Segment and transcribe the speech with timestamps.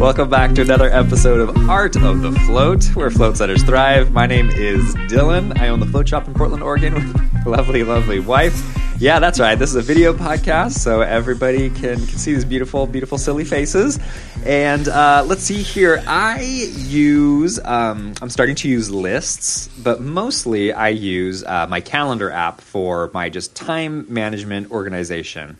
[0.00, 4.12] Welcome back to another episode of Art of the Float, where float setters thrive.
[4.12, 5.60] My name is Dylan.
[5.60, 8.58] I own the float shop in Portland, Oregon with my lovely, lovely wife.
[8.98, 9.56] Yeah, that's right.
[9.56, 13.98] This is a video podcast, so everybody can, can see these beautiful, beautiful, silly faces.
[14.46, 16.02] And uh, let's see here.
[16.06, 22.30] I use, um, I'm starting to use lists, but mostly I use uh, my calendar
[22.30, 25.58] app for my just time management organization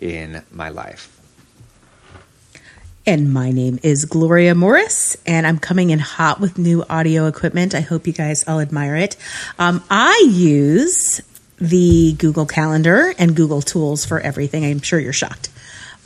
[0.00, 1.15] in my life.
[3.08, 7.72] And my name is Gloria Morris, and I'm coming in hot with new audio equipment.
[7.72, 9.16] I hope you guys all admire it.
[9.60, 11.20] Um, I use
[11.58, 14.64] the Google Calendar and Google Tools for everything.
[14.64, 15.50] I'm sure you're shocked,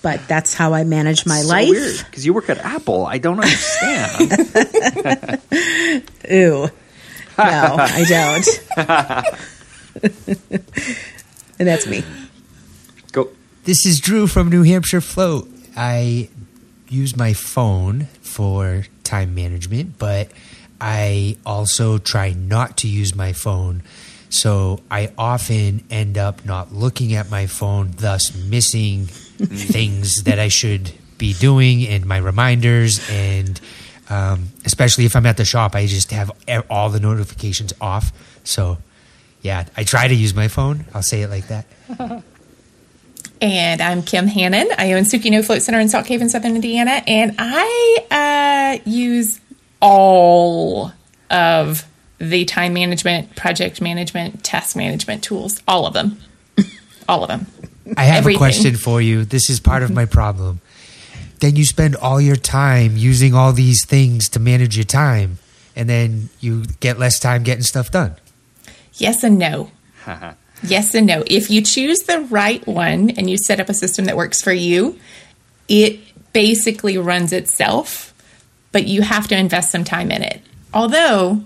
[0.02, 2.04] but that's how I manage my so life.
[2.04, 4.32] Because you work at Apple, I don't understand.
[6.30, 6.68] Ooh,
[7.38, 8.46] no, I don't.
[11.58, 12.04] and that's me.
[13.12, 13.30] Go.
[13.64, 15.48] This is Drew from New Hampshire Float.
[15.74, 16.28] I
[16.90, 20.30] use my phone for time management, but
[20.80, 23.82] I also try not to use my phone.
[24.28, 29.06] So I often end up not looking at my phone, thus missing
[29.38, 33.00] things that I should be doing and my reminders.
[33.10, 33.60] And
[34.08, 36.30] um, especially if I'm at the shop, I just have
[36.70, 38.12] all the notifications off.
[38.44, 38.78] So
[39.42, 40.84] yeah, I try to use my phone.
[40.94, 41.66] I'll say it like that.
[43.40, 44.68] And I'm Kim Hannon.
[44.76, 47.02] I own Sukino Float Center in Salt Cave in Southern Indiana.
[47.06, 49.40] And I uh, use
[49.80, 50.92] all
[51.30, 51.86] of
[52.18, 55.62] the time management, project management, task management tools.
[55.66, 56.18] All of them.
[57.08, 57.46] all of them.
[57.96, 58.36] I have Everything.
[58.36, 59.24] a question for you.
[59.24, 60.60] This is part of my problem.
[61.40, 65.38] Then you spend all your time using all these things to manage your time,
[65.74, 68.16] and then you get less time getting stuff done.
[68.94, 69.70] Yes and no.
[70.62, 71.24] yes and no.
[71.26, 74.52] If you choose the right one and you set up a system that works for
[74.52, 74.98] you,
[75.68, 76.00] it
[76.32, 78.14] basically runs itself,
[78.72, 80.42] but you have to invest some time in it.
[80.72, 81.42] Although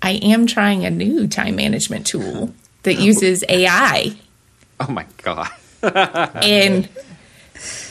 [0.00, 3.00] I am trying a new time management tool that oh.
[3.02, 4.14] uses AI
[4.80, 5.48] Oh my God.
[5.82, 6.88] and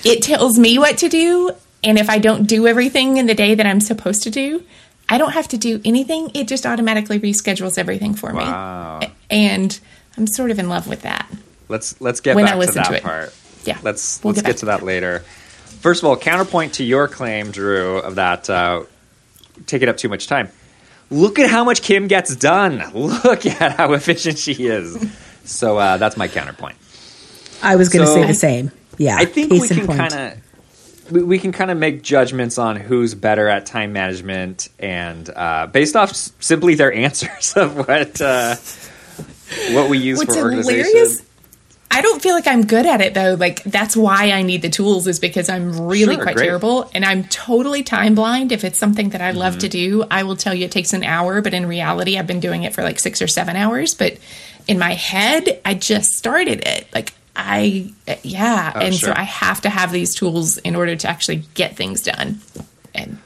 [0.04, 1.52] it tells me what to do.
[1.84, 4.64] And if I don't do everything in the day that I'm supposed to do,
[5.10, 6.32] I don't have to do anything.
[6.34, 9.00] It just automatically reschedules everything for Wow.
[9.00, 9.08] me.
[9.30, 9.80] And
[10.18, 11.30] I'm sort of in love with that.
[11.70, 13.04] Let's let's get When I back to that to it.
[13.04, 13.34] part.
[13.66, 15.20] Yeah, Let's we'll let's get get, to to that later.
[15.82, 18.84] First of all, counterpoint to your claim, Drew, of that uh,
[19.68, 20.50] taking up too much time.
[21.10, 22.84] Look at how much Kim gets done.
[22.94, 24.98] Look at how efficient she is.
[25.44, 26.76] So uh, that's my counterpoint.
[27.64, 28.72] I was going to So- say the same.
[28.98, 30.00] Yeah, I think case we in can point.
[30.12, 34.70] kind of we, we can kind of make judgments on who's better at time management
[34.80, 38.56] and uh, based off s- simply their answers of what uh,
[39.74, 40.86] what we use What's for organization.
[40.86, 41.24] hilarious?
[41.94, 43.36] I don't feel like I'm good at it though.
[43.38, 46.46] Like that's why I need the tools is because I'm really Sure, quite great.
[46.46, 48.54] terrible and I'm totally time blind.
[48.54, 50.00] If it's something that I love to Mm-hmm.
[50.00, 52.64] do, I will tell you it takes an hour, but in reality I've been doing
[52.64, 54.18] it for like 6 or 7 hours, but
[54.70, 56.88] in my head I just started it.
[56.94, 57.92] Like I
[58.24, 59.10] yeah, and Oh, sure.
[59.10, 62.40] so I have to have these tools in order to actually get things done.
[62.96, 63.18] And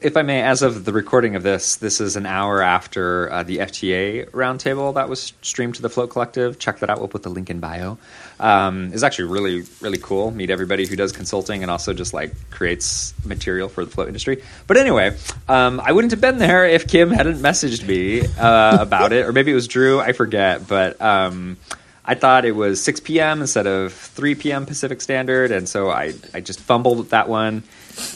[0.00, 3.42] if I may, as of the recording of this, this is an hour after uh,
[3.42, 6.58] the FTA roundtable that was streamed to the Float Collective.
[6.58, 6.98] Check that out.
[6.98, 7.98] We'll put the link in bio.
[8.38, 10.30] Um, it's actually really, really cool.
[10.30, 14.42] Meet everybody who does consulting and also just like creates material for the float industry.
[14.66, 15.16] But anyway,
[15.48, 19.32] um, I wouldn't have been there if Kim hadn't messaged me uh, about it, or
[19.32, 20.00] maybe it was Drew.
[20.00, 21.00] I forget, but.
[21.00, 21.56] Um,
[22.04, 23.40] I thought it was 6 p.m.
[23.40, 24.66] instead of 3 p.m.
[24.66, 27.62] Pacific Standard, and so I, I just fumbled that one.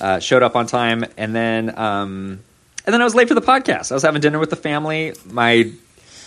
[0.01, 2.41] Uh, showed up on time, and then um,
[2.85, 3.91] and then I was late for the podcast.
[3.91, 5.15] I was having dinner with the family.
[5.27, 5.71] My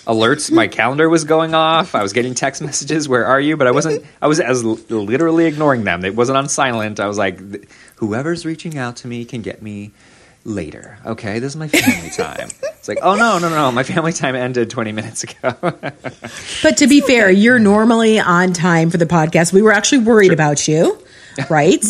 [0.05, 1.95] alerts, my calendar was going off.
[1.95, 3.07] I was getting text messages.
[3.07, 3.57] Where are you?
[3.57, 4.05] But I wasn't.
[4.21, 6.03] I was as literally ignoring them.
[6.05, 6.99] It wasn't on silent.
[6.99, 7.39] I was like,
[7.95, 9.91] whoever's reaching out to me can get me
[10.45, 10.97] later.
[11.05, 12.49] Okay, this is my family time.
[12.61, 15.55] It's like, oh no, no, no, my family time ended 20 minutes ago.
[15.61, 19.53] But to be fair, you're normally on time for the podcast.
[19.53, 21.01] We were actually worried about you,
[21.49, 21.83] right?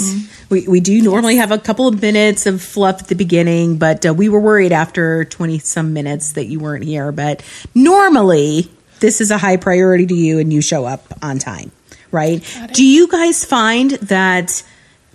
[0.50, 4.06] we, we do normally have a couple of minutes of fluff at the beginning, but
[4.06, 7.12] uh, we were worried after 20 some minutes that you weren't here.
[7.12, 7.44] But
[7.75, 11.72] normally, this is a high priority to you and you show up on time,
[12.12, 12.44] right?
[12.74, 14.63] Do you guys find that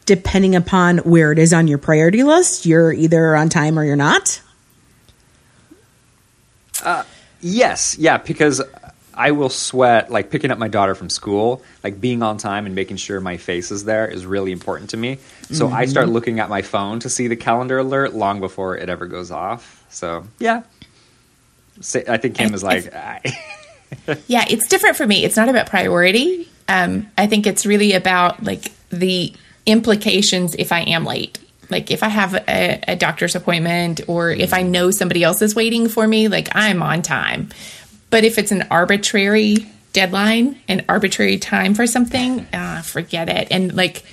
[0.06, 3.96] depending upon where it is on your priority list, you're either on time or you're
[3.96, 4.40] not?
[7.40, 8.62] Yes, yeah, because
[9.16, 12.74] I will sweat like picking up my daughter from school, like being on time and
[12.74, 15.18] making sure my face is there is really important to me.
[15.50, 18.88] So I start looking at my phone to see the calendar alert long before it
[18.88, 19.84] ever goes off.
[19.90, 20.62] So yeah,
[22.08, 23.20] I think Kim is like, I,
[24.26, 25.24] Yeah, it's different for me.
[25.24, 26.48] It's not about priority.
[26.68, 29.32] Um, I think it's really about like the
[29.66, 31.38] implications if I am late.
[31.70, 35.54] Like if I have a, a doctor's appointment or if I know somebody else is
[35.54, 37.48] waiting for me, like I'm on time.
[38.14, 43.48] But if it's an arbitrary deadline, an arbitrary time for something, ah, forget it.
[43.50, 44.04] And like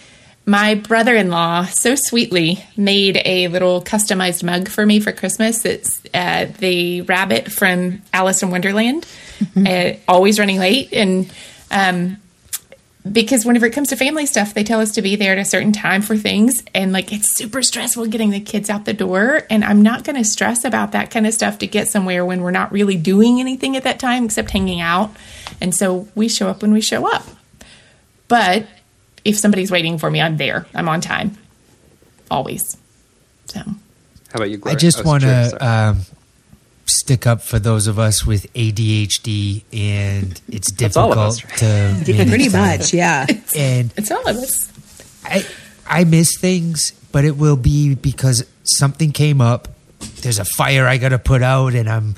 [0.43, 5.63] my brother in law so sweetly made a little customized mug for me for Christmas.
[5.65, 9.05] It's uh, the rabbit from Alice in Wonderland,
[9.55, 10.91] uh, always running late.
[10.93, 11.31] And
[11.69, 12.17] um,
[13.09, 15.45] because whenever it comes to family stuff, they tell us to be there at a
[15.45, 16.63] certain time for things.
[16.75, 19.41] And like it's super stressful getting the kids out the door.
[19.49, 22.41] And I'm not going to stress about that kind of stuff to get somewhere when
[22.41, 25.11] we're not really doing anything at that time except hanging out.
[25.59, 27.25] And so we show up when we show up.
[28.27, 28.65] But
[29.25, 30.65] if somebody's waiting for me, I'm there.
[30.75, 31.37] I'm on time.
[32.29, 32.77] Always.
[33.45, 33.75] So How
[34.35, 34.75] about you, Gloria?
[34.75, 36.01] I just Oh, want to um,
[36.99, 42.03] stick up for those of us with ADHD, and it's That's all of difficult us,
[42.05, 42.79] to manage Pretty time.
[42.79, 43.25] much, yeah.
[43.57, 44.71] And it's all of us.
[45.25, 45.45] I
[45.87, 49.67] I miss things, but it will be because something came up.
[50.21, 52.15] There's a fire I got to put out, and I'm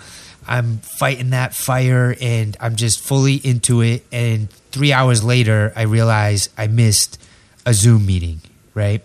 [0.48, 4.06] I'm fighting that fire, and I'm just fully into it.
[4.12, 7.22] And three hours later, I realize I missed
[7.66, 8.42] a Zoom meeting,
[8.74, 9.02] right?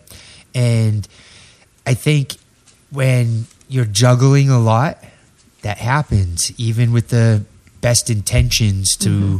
[0.54, 1.06] And
[1.86, 2.36] I think
[2.90, 4.98] when you're juggling a lot,
[5.62, 7.44] that happens, even with the
[7.80, 9.36] best intentions to mm-hmm.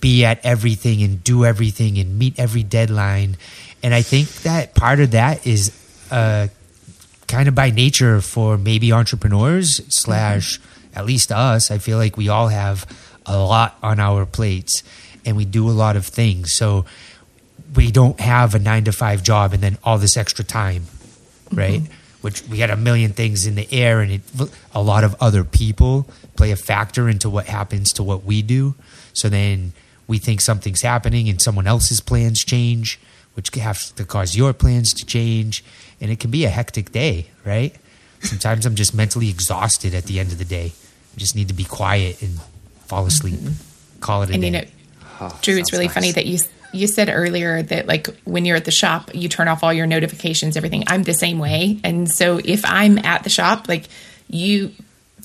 [0.00, 3.36] be at everything and do everything and meet every deadline.
[3.82, 5.72] And I think that part of that is
[6.10, 6.48] uh,
[7.26, 10.98] kind of by nature for maybe entrepreneurs slash mm-hmm.
[10.98, 11.70] at least us.
[11.70, 12.86] I feel like we all have
[13.26, 14.82] a lot on our plates
[15.24, 16.52] and we do a lot of things.
[16.52, 16.84] So
[17.74, 20.86] we don't have a nine to five job and then all this extra time,
[21.52, 21.80] right?
[21.80, 21.92] Mm-hmm.
[22.22, 24.20] Which we had a million things in the air, and it,
[24.74, 28.74] a lot of other people play a factor into what happens to what we do.
[29.12, 29.72] So then
[30.06, 33.00] we think something's happening, and someone else's plans change,
[33.34, 35.64] which has to cause your plans to change,
[36.00, 37.74] and it can be a hectic day, right?
[38.20, 40.72] Sometimes I'm just mentally exhausted at the end of the day.
[41.14, 42.38] I just need to be quiet and
[42.86, 43.34] fall asleep.
[43.40, 43.98] Mm-hmm.
[44.00, 44.46] Call it a And day.
[44.46, 44.64] you know,
[45.20, 45.94] Oh, Drew, it's really nice.
[45.94, 46.38] funny that you
[46.72, 49.86] you said earlier that like when you're at the shop, you turn off all your
[49.86, 50.84] notifications, everything.
[50.86, 53.88] I'm the same way, and so if I'm at the shop, like
[54.28, 54.72] you.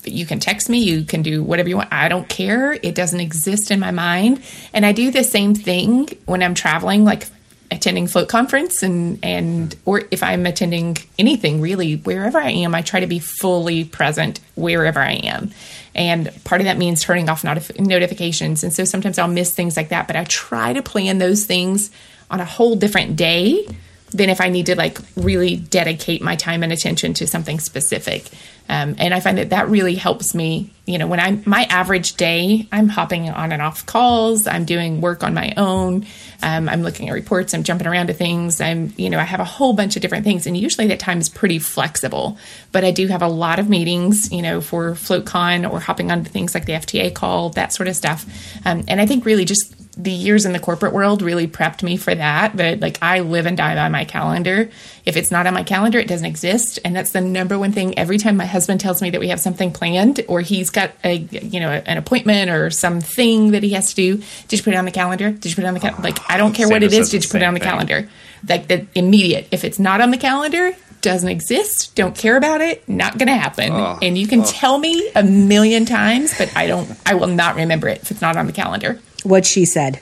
[0.04, 1.92] You can text me, you can do whatever you want.
[1.92, 2.72] I don't care.
[2.72, 4.42] It doesn't exist in my mind.
[4.72, 7.28] And I do the same thing when I'm traveling, like
[7.72, 12.82] attending float conference and and or if I'm attending anything really wherever I am I
[12.82, 15.52] try to be fully present wherever I am
[15.98, 18.64] and part of that means turning off notif- notifications.
[18.64, 21.92] And so sometimes I'll miss things like that but I try to plan those things
[22.30, 23.68] on a whole different day
[24.12, 28.30] than if I need to like really dedicate my time and attention to something specific.
[28.69, 30.71] Um, and I find that that really helps me.
[30.86, 34.45] You know, when I'm my average day, I'm hopping on and off calls.
[34.45, 36.06] I'm doing work on my own.
[36.42, 37.54] Um, I'm looking at reports.
[37.54, 38.59] I'm jumping around to things.
[38.59, 41.19] I'm, you know, I have a whole bunch of different things, and usually that time
[41.19, 42.38] is pretty flexible.
[42.71, 46.30] But I do have a lot of meetings, you know, for FloatCon or hopping onto
[46.30, 48.25] things like the FTA call, that sort of stuff.
[48.65, 51.98] Um, and I think really just the years in the corporate world really prepped me
[51.98, 52.56] for that.
[52.56, 54.70] But like I live and die by my calendar.
[55.06, 56.80] If it's not on my calendar, it doesn't exist.
[56.86, 57.98] And that's the number one thing.
[57.98, 61.16] Every time my husband tells me that we have something planned or he's got a
[61.16, 64.77] you know an appointment or something that he has to do, did you put it
[64.77, 65.32] on the calendar?
[65.32, 66.04] Did you put it on the calendar?
[66.04, 67.10] Like I don't care what it is.
[67.10, 67.70] Did you put it on the thing.
[67.70, 68.10] calendar?
[68.48, 69.48] Like the immediate.
[69.51, 70.74] If it's not on the calendar.
[71.00, 71.94] Doesn't exist.
[71.94, 72.89] Don't care about it.
[72.89, 73.72] Not going to happen.
[73.72, 74.46] Oh, and you can oh.
[74.46, 76.89] tell me a million times, but I don't.
[77.06, 79.00] I will not remember it if it's not on the calendar.
[79.24, 80.00] What she said.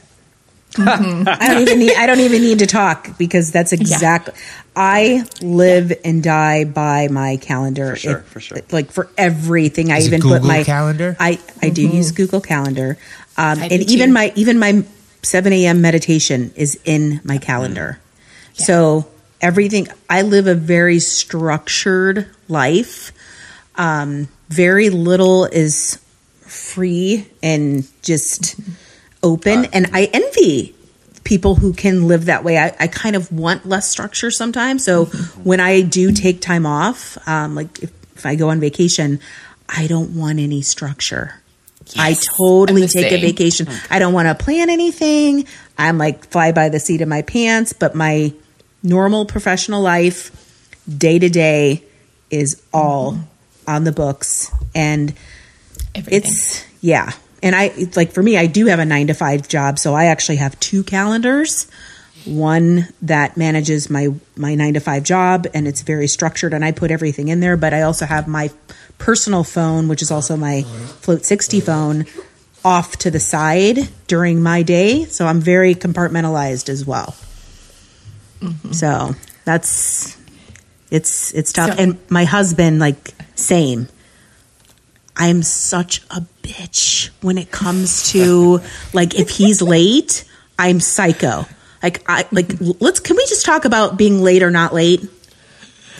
[0.77, 1.95] I don't even need.
[1.95, 4.33] I don't even need to talk because that's exactly.
[4.75, 7.91] I live and die by my calendar.
[7.91, 8.57] For sure, If- for sure.
[8.71, 11.15] Like for everything, I Is it even put my Calendar?
[11.19, 12.97] I I do use Google Calendar,
[13.37, 14.13] um, and even too.
[14.13, 14.83] my even my
[15.23, 15.81] seven a.m.
[15.81, 17.99] meditation is in my calendar.
[18.53, 19.07] So
[19.39, 19.87] everything.
[20.09, 23.13] I live a very structured life.
[23.75, 25.99] Um, very little is
[26.41, 28.55] free and just
[29.25, 29.65] open.
[29.73, 30.75] and I envy
[31.25, 32.57] people who can live that way.
[32.57, 34.85] I, I kind of want less structure sometimes.
[34.85, 35.43] So mm-hmm.
[35.43, 39.19] when I do take time off, um, like if, if I go on vacation,
[39.67, 41.41] I don't want any structure.
[41.97, 43.21] I Yes, totally I'm the take a same.
[43.21, 43.65] vacation.
[43.65, 43.87] Mm.
[43.91, 45.45] I don't want to plan anything.
[45.77, 48.33] I'm like fly by the seat of my pants, but my
[48.81, 50.31] normal professional life,
[50.87, 51.83] day to day,
[52.29, 53.69] is all mm-hmm.
[53.69, 54.51] on the books.
[54.73, 55.13] And
[55.93, 56.21] Everything.
[56.23, 57.11] it's yeah
[57.43, 59.93] and i it's like for me i do have a nine to five job so
[59.93, 61.67] i actually have two calendars
[62.25, 66.71] one that manages my my nine to five job and it's very structured and i
[66.71, 68.49] put everything in there but i also have my
[68.97, 70.63] personal phone which is also my
[71.01, 72.05] float 60 phone
[72.63, 73.77] off to the side
[74.07, 77.15] during my day so i'm very compartmentalized as well
[78.39, 78.71] mm-hmm.
[78.71, 79.13] so
[79.43, 80.17] that's
[80.91, 81.71] It's it's tough.
[81.75, 83.87] So- and my husband, like, same.
[85.17, 88.61] I'm such a bitch when it comes to
[88.93, 90.25] like if he's late,
[90.59, 91.45] I'm psycho.
[91.81, 95.01] Like I like let's can we just talk about being late or not late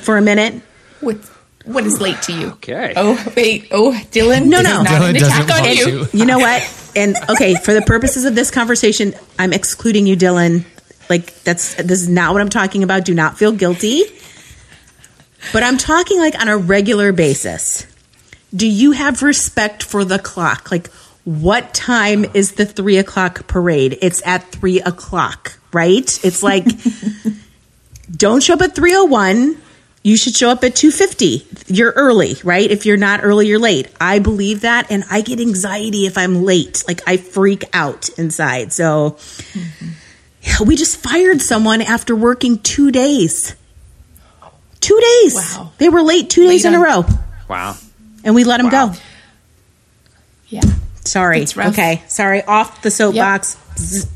[0.02, 0.62] for a minute?
[1.00, 1.18] What
[1.66, 2.48] what is late to you?
[2.52, 2.94] Okay.
[2.96, 3.68] Oh wait.
[3.72, 4.46] Oh, Dylan.
[4.46, 4.82] No, no.
[4.82, 6.08] is not Dylan an attack on want you.
[6.14, 6.92] You know what?
[6.96, 10.66] And okay, for the purposes of this conversation, I'm excluding you, Dylan.
[11.10, 13.06] Like that's this is not what I'm talking about.
[13.06, 14.04] Do not feel guilty.
[15.54, 17.86] But I'm talking like on a regular basis.
[18.56, 20.72] Do you have respect for the clock?
[20.72, 20.88] Like,
[21.24, 23.98] what time is the three o'clock parade?
[24.02, 26.08] It's at three o'clock, right?
[26.24, 26.66] It's like,
[28.16, 29.58] don't show up at 301
[30.04, 33.88] you should show up at 250 you're early right if you're not early you're late
[34.00, 38.72] i believe that and i get anxiety if i'm late like i freak out inside
[38.72, 39.18] so
[40.44, 43.56] yeah, we just fired someone after working two days
[44.80, 45.72] two days Wow.
[45.80, 47.04] they were late two days Late in a row
[47.50, 47.76] Wow.
[48.26, 48.88] And we let them Wow.
[48.90, 49.00] go
[50.50, 50.62] Yeah.
[51.06, 51.70] sorry It's rough.
[51.74, 54.08] okay sorry off the soapbox Zzz.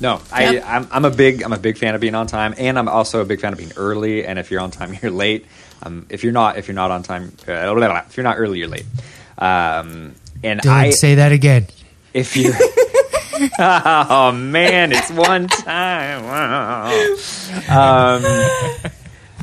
[0.00, 0.64] No, I, Yep.
[0.64, 3.20] I'm, I'm a big I'm a big fan of being on time, and I'm also
[3.20, 4.24] a big fan of being early.
[4.24, 5.44] And if you're on time, you're late.
[5.82, 8.02] Um, if you're not, if you're not on time, uh, blah, blah, blah.
[8.08, 8.86] if you're not early, you're late.
[9.38, 11.66] Um, and Dylan, I, say that again.
[12.14, 12.52] if you,
[13.58, 16.22] oh man, it's one time.
[16.24, 17.16] Wow.
[17.68, 18.22] Um,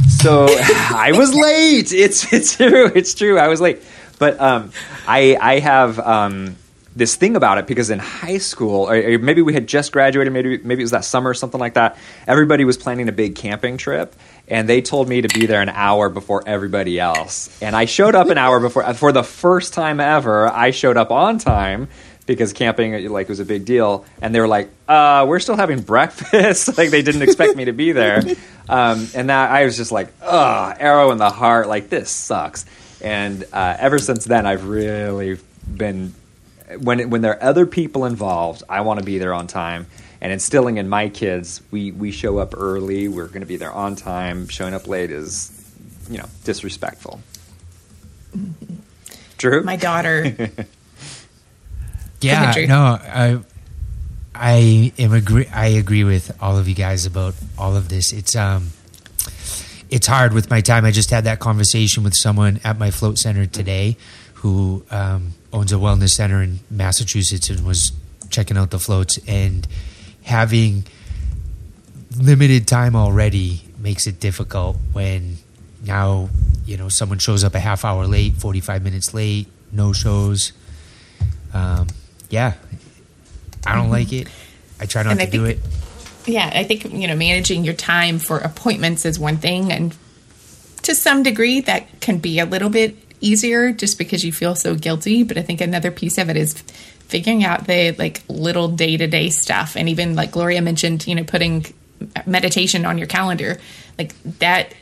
[0.07, 1.91] so I was late.
[1.91, 2.91] It's it's true.
[2.93, 3.37] It's true.
[3.37, 3.83] I was late,
[4.19, 4.71] but um,
[5.07, 6.55] I I have um,
[6.95, 10.31] this thing about it because in high school, or, or maybe we had just graduated.
[10.33, 11.97] Maybe maybe it was that summer or something like that.
[12.27, 14.15] Everybody was planning a big camping trip.
[14.47, 17.49] And they told me to be there an hour before everybody else.
[17.63, 18.93] And I showed up an hour before.
[18.93, 21.87] For the first time ever, I showed up on time
[22.25, 24.05] because camping like was a big deal.
[24.21, 26.69] And they were like uh we're still having breakfast.
[26.77, 28.21] Like they didn't expect me to be there.
[28.67, 32.65] Um and that i was just like ugh arrow in the heart like this sucks.
[33.01, 35.37] And uh ever since then i've really
[35.71, 36.13] been
[36.79, 39.87] when when there are other people involved i want to be there on time.
[40.21, 43.71] And instilling in my kids we we show up early we're going to be there
[43.71, 44.47] on time.
[44.47, 45.51] Showing up late is
[46.09, 47.19] you know disrespectful.
[49.37, 50.49] True My daughter.
[52.25, 53.39] Yeah, no, I,
[54.33, 55.47] I am agree.
[55.47, 58.11] I agree with all of you guys about all of this.
[58.11, 58.71] It's um,
[59.89, 60.85] it's hard with my time.
[60.85, 63.97] I just had that conversation with someone at my float center today,
[64.35, 67.91] who um, owns a wellness center in Massachusetts and was
[68.29, 69.67] checking out the floats and
[70.23, 70.83] having
[72.17, 75.37] limited time already makes it difficult when
[75.85, 76.29] now
[76.65, 80.51] you know someone shows up a half hour late, forty five minutes late, no shows.
[81.53, 81.87] Um,
[82.29, 82.53] yeah,
[83.65, 84.27] I don't like it.
[84.79, 85.59] I try not And to I do it.
[86.25, 89.95] yeah, I think you know managing your time for appointments is one thing, and
[90.83, 94.75] to some degree that can be a little bit easier just because you feel so
[94.75, 95.23] guilty.
[95.23, 96.53] But I think another piece of it is
[97.07, 101.15] figuring out the like little day to day stuff, and even like Gloria mentioned, you
[101.15, 101.65] know, putting
[102.25, 103.57] meditation on your calendar
[103.97, 104.73] like that.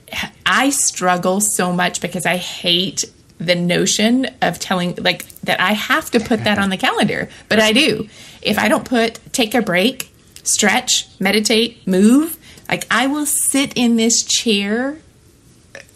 [0.45, 3.05] I struggle so much because I hate
[3.45, 7.59] the notion of telling like that I have to put that on the calendar, but
[7.59, 8.07] I do.
[8.41, 12.37] If I don't put take a break, stretch, meditate, move,
[12.69, 14.97] like I will sit in this chair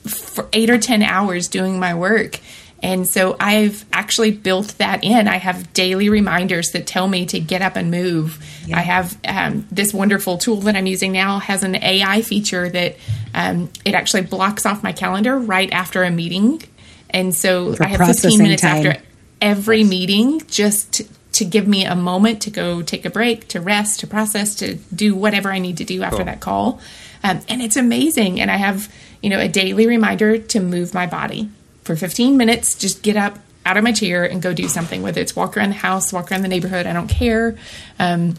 [0.07, 2.39] for 8 or 10 hours doing my work.
[2.83, 5.27] And so I've actually built that in.
[5.27, 8.43] I have daily reminders that tell me to get up and move.
[8.71, 12.97] I have um, this wonderful tool that I'm using now has an AI feature that
[13.33, 16.63] um, it actually blocks off my calendar right after a meeting.
[17.09, 18.85] And so For I have 15 minutes time.
[18.85, 19.01] after
[19.41, 23.61] every meeting just to, to give me a moment to go take a break, to
[23.61, 26.25] rest, to process, to do whatever I need to do after Cool.
[26.25, 26.81] that call.
[27.23, 28.39] Um, and it's amazing.
[28.39, 31.49] And I have, you know, a daily reminder to move my body
[31.83, 32.75] for 15 minutes.
[32.75, 35.69] Just get up out of my chair and go do something, whether it's walk around
[35.69, 36.85] the house, walk around the neighborhood.
[36.85, 37.57] I don't care.
[37.99, 38.35] Um,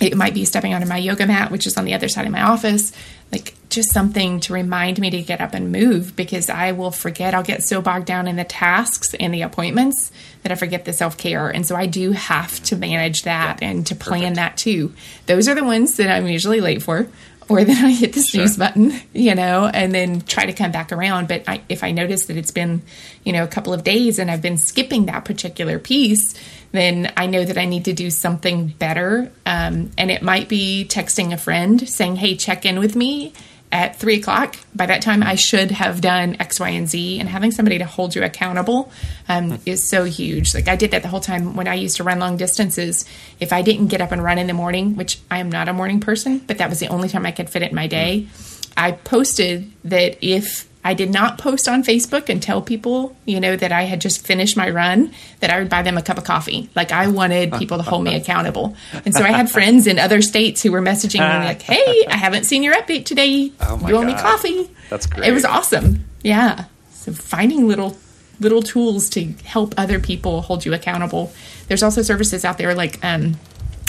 [0.00, 2.32] it might be stepping onto my yoga mat, which is on the other side of
[2.32, 2.92] my office.
[3.32, 7.34] Like just something to remind me to get up and move because I will forget.
[7.34, 10.92] I'll get so bogged down in the tasks and the appointments that I forget the
[10.92, 11.48] self care.
[11.48, 14.92] And so I do have to manage that and to plan that too.
[15.26, 17.08] Those are the ones that I'm usually late for.
[17.48, 20.92] Or then I hit the snooze button, you know, and then try to come back
[20.92, 21.28] around.
[21.28, 22.82] But I, if I notice that it's been,
[23.22, 26.34] you know, a couple of days and I've been skipping that particular piece,
[26.72, 29.30] then I know that I need to do something better.
[29.46, 33.32] Um, and it might be texting a friend saying, hey, check in with me
[33.74, 34.56] at three o'clock.
[34.72, 37.18] By that time, I should have done X, Y, and Z.
[37.18, 38.92] And having somebody to hold you accountable
[39.28, 40.54] um, is so huge.
[40.54, 43.04] Like I did that the whole time when I used to run long distances.
[43.40, 45.72] If I didn't get up and run in the morning, which I am not a
[45.72, 48.28] morning person, but that was the only time I could fit it in my day.
[48.76, 53.56] I posted that if I did not post on Facebook and tell people, you know,
[53.56, 56.24] that I had just finished my run, that I would buy them a cup of
[56.24, 56.68] coffee.
[56.74, 58.76] Like I wanted people to hold me accountable.
[59.04, 62.16] And so I had friends in other states who were messaging me like, "Hey, I
[62.16, 63.50] haven't seen your update today.
[63.60, 65.28] Oh you owe me coffee." That's great.
[65.28, 66.04] It was awesome.
[66.22, 66.66] Yeah.
[66.92, 67.96] So finding little
[68.40, 71.32] little tools to help other people hold you accountable.
[71.68, 73.36] There's also services out there like um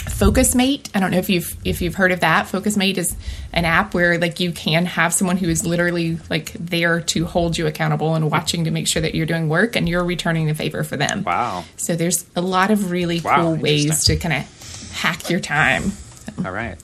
[0.06, 0.88] FocusMate.
[0.94, 2.46] I don't know if you've if you've heard of that.
[2.46, 3.14] FocusMate is
[3.52, 7.58] an app where like you can have someone who is literally like there to hold
[7.58, 10.54] you accountable and watching to make sure that you're doing work and you're returning the
[10.54, 11.24] favor for them.
[11.24, 11.64] Wow.
[11.76, 15.92] So there's a lot of really Wow, cool ways to kind of hack your time.
[16.44, 16.76] All right.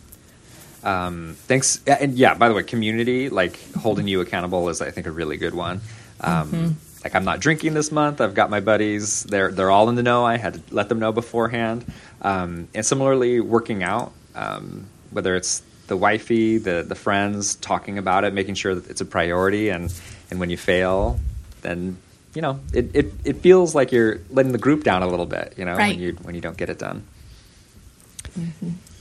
[0.84, 1.80] Um, thanks.
[1.86, 5.36] And yeah, by the way, community, like holding you accountable is, I think, a really
[5.36, 5.80] good one.
[6.20, 6.68] Um, Mm-hmm.
[7.04, 8.20] Like I'm not drinking this month.
[8.20, 9.24] I've got my buddies.
[9.24, 10.24] They're they're all in the know.
[10.24, 11.84] I had to let them know beforehand.
[12.22, 18.24] Um, and similarly, working out, um, whether it's the wifey, the the friends, talking about
[18.24, 19.68] it, making sure that it's a priority.
[19.70, 19.92] And
[20.30, 21.18] and when you fail,
[21.62, 21.96] then
[22.34, 25.54] you know it, it, it feels like you're letting the group down a little bit.
[25.56, 25.90] You know Right.
[25.96, 27.02] when you when you don't get it done.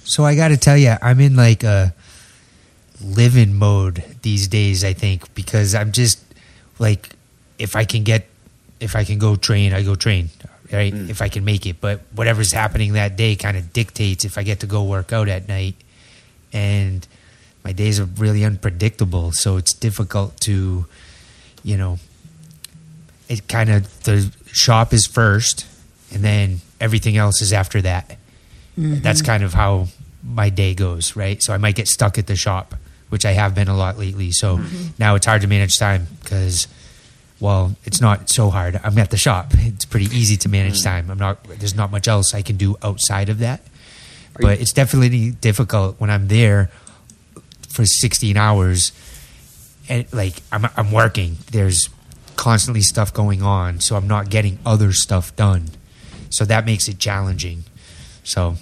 [0.04, 1.94] So I got to tell you, I'm in like a
[3.02, 4.84] living mode these days.
[4.84, 6.20] I think because I'm just
[6.80, 7.12] like,
[7.60, 8.28] if I can get,
[8.80, 10.30] if I can go train, I go train.
[10.72, 11.10] Right, mm.
[11.10, 14.44] if I can make it, but whatever's happening that day kind of dictates if I
[14.44, 15.76] get to go work out at night,
[16.54, 17.06] and
[17.66, 20.86] my days are really unpredictable, so it's difficult to,
[21.62, 22.00] you know,
[23.28, 25.66] it kind of the shop is first,
[26.14, 28.12] and then everything else is after that.
[28.80, 29.02] Mm-hmm.
[29.02, 29.88] That's kind of how
[30.24, 31.44] my day goes, right?
[31.44, 32.76] So I might get stuck at the shop,
[33.10, 34.32] which I have been a lot lately.
[34.32, 34.88] So mm-hmm.
[34.98, 36.68] now it's hard to manage time because,
[37.42, 38.80] well, it's not so hard.
[38.84, 39.52] I'm at the shop.
[39.54, 40.86] It's pretty easy to manage hmm.
[40.86, 41.12] time.
[41.12, 41.44] I'm not.
[41.44, 43.62] There's not much else I can do outside of that.
[44.40, 46.72] But it's definitely difficult when I'm there
[47.70, 48.92] for 16 hours
[49.90, 51.38] and like I'm I'm working.
[51.52, 51.90] There's
[52.38, 55.70] constantly stuff going on, so I'm not getting other stuff done.
[56.30, 57.66] So that makes it challenging.
[58.24, 58.56] So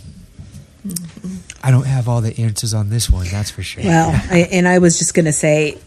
[0.86, 1.38] mm-hmm.
[1.64, 3.84] I don't have all the answers on this one, that's for sure.
[3.84, 5.78] Well, I, and I was just going to say,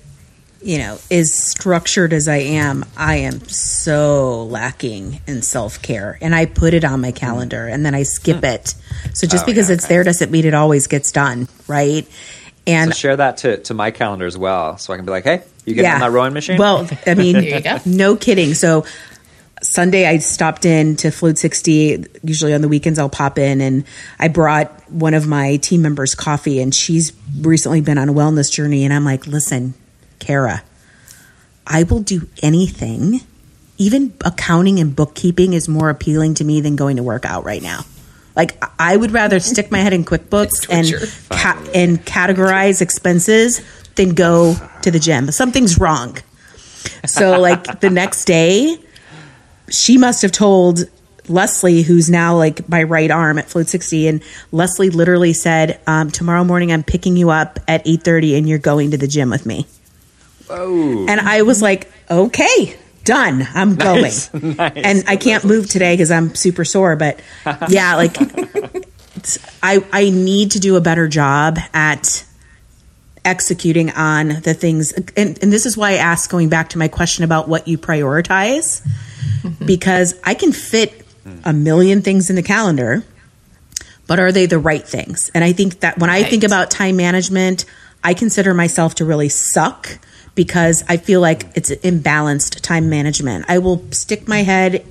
[0.63, 6.19] you know, as structured as I am, I am so lacking in self care.
[6.21, 8.45] And I put it on my calendar and then I skip hmm.
[8.45, 8.75] it.
[9.15, 9.95] So just Oh, because yeah, it's okay.
[9.95, 12.07] there doesn't mean it always gets done, right?
[12.67, 15.25] And So share that to, to my calendar as well, so I can be like,
[15.25, 16.59] hey, you getting on that rowing machine?
[16.59, 17.79] Well, I mean, There you go.
[17.85, 18.55] no kidding.
[18.55, 18.85] So
[19.63, 22.05] Sunday I stopped in to Float 60.
[22.23, 23.85] Usually on the weekends I'll pop in and
[24.19, 28.51] I brought one of my team members coffee and she's recently been on a wellness
[28.53, 29.75] journey and I'm like, "Listen,
[30.23, 30.63] Kara,
[31.67, 33.21] I will do anything.
[33.77, 37.63] Even accounting and bookkeeping is more appealing to me than going to work out right
[37.63, 37.85] now."
[38.35, 40.89] Like I would rather stick my head in QuickBooks and
[41.29, 43.61] ca- and categorize expenses
[43.97, 45.31] than go to the gym.
[45.31, 46.17] Something's wrong.
[47.07, 48.79] So like the next day,
[49.69, 50.85] she must have told
[51.29, 56.11] Leslie, who's now like my right arm at Float 60, and Leslie literally said, um,
[56.11, 59.47] "Tomorrow morning, I'm picking you up at 8:30, and you're going to the gym with
[59.47, 59.67] me."
[60.49, 61.07] Whoa.
[61.09, 63.47] And I was like, "Okay, done.
[63.55, 64.29] I'm Nice.
[64.29, 64.73] going." Nice.
[64.77, 66.97] And I can't move today because I'm super sore.
[66.97, 67.21] But
[67.69, 72.25] yeah, like it's- I I need to do a better job at
[73.25, 76.89] executing on the things and, and this is why i asked going back to my
[76.89, 78.85] question about what you prioritize
[79.43, 79.65] mm-hmm.
[79.65, 81.07] because i can fit
[81.45, 83.05] a million things in the calendar
[84.09, 86.97] but are they the right things and i think that when i think about time
[86.97, 87.65] management
[88.03, 90.01] i consider myself to really suck
[90.35, 94.85] because i feel like it's imbalanced time management i will stick my head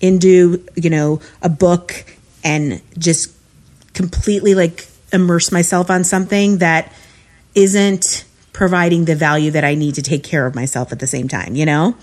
[0.00, 2.04] into you know a book
[2.44, 3.32] and just
[3.92, 6.92] completely like immerse myself on something that
[7.54, 11.28] isn't providing the value that I need to take care of myself at the same
[11.28, 11.94] time, you know?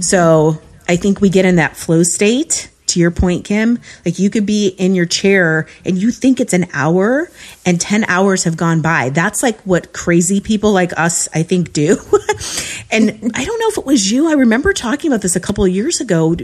[0.00, 0.58] So
[0.88, 2.70] I think we get in that flow state.
[2.98, 6.52] To your point, Kim, like you could be in your chair and you think it's
[6.52, 7.30] an hour
[7.64, 9.10] and 10 hours have gone by.
[9.10, 11.96] That's like what crazy people like us, I think, do.
[12.90, 14.28] and I don't know if it was you.
[14.28, 16.34] I remember talking about this a couple of years ago.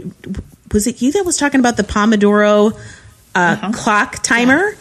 [0.71, 2.79] Was it you that was talking about the Pomodoro
[3.35, 4.75] uh, clock timer?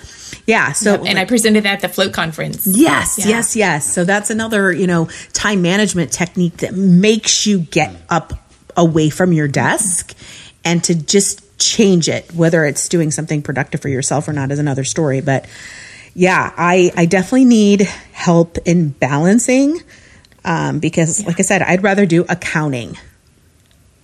[0.47, 0.71] Yeah.
[0.73, 2.69] so, and I presented that at the float conference.
[2.69, 3.27] Yes, Yeah.
[3.27, 3.93] yes, yes.
[3.93, 8.33] So that's another, you know, time management technique that makes you get up
[8.77, 10.15] away from your desk
[10.65, 14.59] and to just change it, whether it's doing something productive for yourself or not is
[14.59, 15.21] another story.
[15.21, 15.47] But
[16.15, 19.81] yeah, I, I definitely need help in balancing
[20.45, 22.99] um, because, like I said, I'd rather do accounting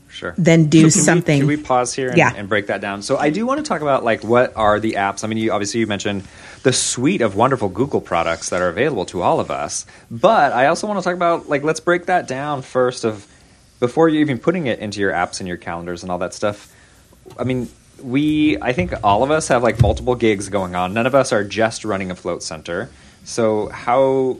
[0.08, 0.34] sure.
[0.38, 1.46] than do So can something.
[1.46, 2.32] We, can we pause here and, Yeah.
[2.34, 3.02] and break that down?
[3.02, 5.24] So I do want to talk about like what are the apps.
[5.24, 6.24] I mean, you obviously you mentioned
[6.62, 10.66] the suite of wonderful Google products that are available to all of us, but I
[10.66, 13.26] also want to talk about like let's break that down first of
[13.78, 16.74] before you're even putting it into your apps and your calendars and all that stuff.
[17.38, 17.68] I mean,
[18.02, 20.94] we I think all of us have like multiple gigs going on.
[20.94, 22.90] None of us are just running a float center.
[23.24, 24.38] So how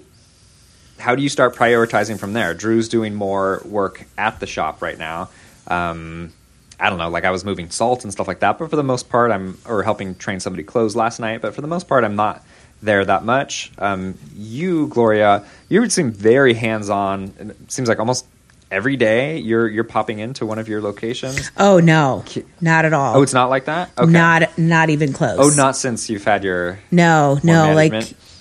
[0.98, 2.55] how do you start prioritizing from there?
[2.55, 5.31] Drew's doing more work at the shop right now.
[5.66, 6.33] Um,
[6.79, 8.83] I don't know, like I was moving salt and stuff like that, but for the
[8.83, 11.42] most part, I'm or helping train somebody close last night.
[11.42, 12.42] But for the most part, I'm not
[12.83, 13.70] there that much.
[13.79, 17.33] Um, you, Gloria, you seem very hands on.
[17.38, 18.26] It seems like almost
[18.71, 21.51] every day you're you're popping into one of your locations.
[21.57, 22.25] oh no,
[22.61, 23.17] not at all.
[23.17, 23.91] Oh, it's not like that.
[23.99, 24.11] Okay.
[24.11, 25.39] Not not even close.
[25.41, 26.79] Oh, not since you've had your.
[26.91, 27.93] No, no, like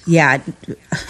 [0.06, 0.42] yeah.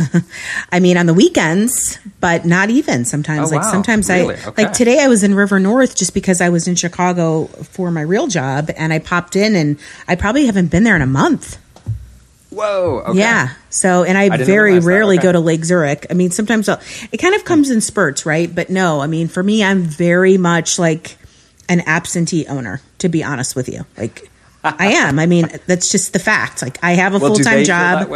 [0.72, 3.52] I mean on the weekends, but not even sometimes.
[3.52, 3.72] Oh, like wow.
[3.72, 4.36] sometimes Really?
[4.36, 4.64] I Okay.
[4.64, 8.02] like today I was in River North just because I was in Chicago for my
[8.02, 9.78] real job and I popped in and
[10.08, 11.58] I probably haven't been there in a month.
[12.50, 13.04] Whoa.
[13.10, 13.20] Okay.
[13.20, 13.50] Yeah.
[13.70, 15.24] So, and I, didn't very rarely Okay.
[15.24, 16.08] go to Lake Zurich.
[16.10, 16.82] I mean, sometimes I'll,
[17.12, 18.54] it kind of comes in spurts, right?
[18.54, 21.18] But no, I mean, for me, I'm very much like
[21.68, 23.86] an absentee owner, to be honest with you.
[23.98, 24.30] Like,
[24.64, 25.20] I am.
[25.20, 26.62] I mean, that's just the fact.
[26.64, 28.10] Like, I have a Well, full time job.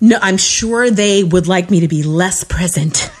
[0.00, 3.10] No, I'm sure they would like me to be less present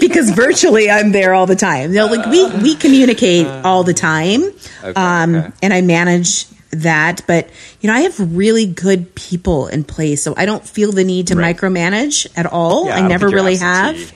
[0.00, 1.92] because virtually I'm there all the time.
[1.92, 4.44] They're like we we communicate all the time,
[4.84, 5.50] Okay, um, okay.
[5.62, 6.46] and I manage
[6.82, 7.22] that.
[7.26, 7.48] But
[7.80, 11.28] you know, I have really good people in place, so I don't feel the need
[11.28, 11.56] to Right.
[11.56, 12.86] micromanage at all.
[12.86, 14.12] Yeah, I never really have.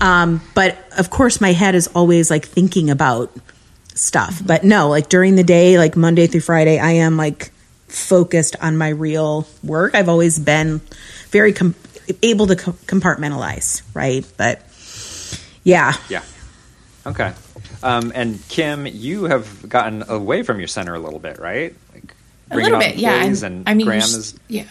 [0.00, 3.32] Um, but of course, my head is always like thinking about
[3.94, 4.42] stuff.
[4.44, 7.50] But no, like during the day, like Monday through Friday, I am like
[7.88, 9.94] focused on my real work.
[9.94, 10.80] I've always been
[11.30, 11.74] very com-
[12.22, 14.26] able to co- compartmentalize, right?
[14.36, 14.60] But
[15.62, 16.22] yeah, Yeah.
[17.06, 17.32] Okay.
[17.82, 21.74] Um, and Kim, you have gotten away from your center a little bit, right?
[22.50, 23.24] A little bit, yeah.
[23.24, 24.64] And I'm Graham is yeah,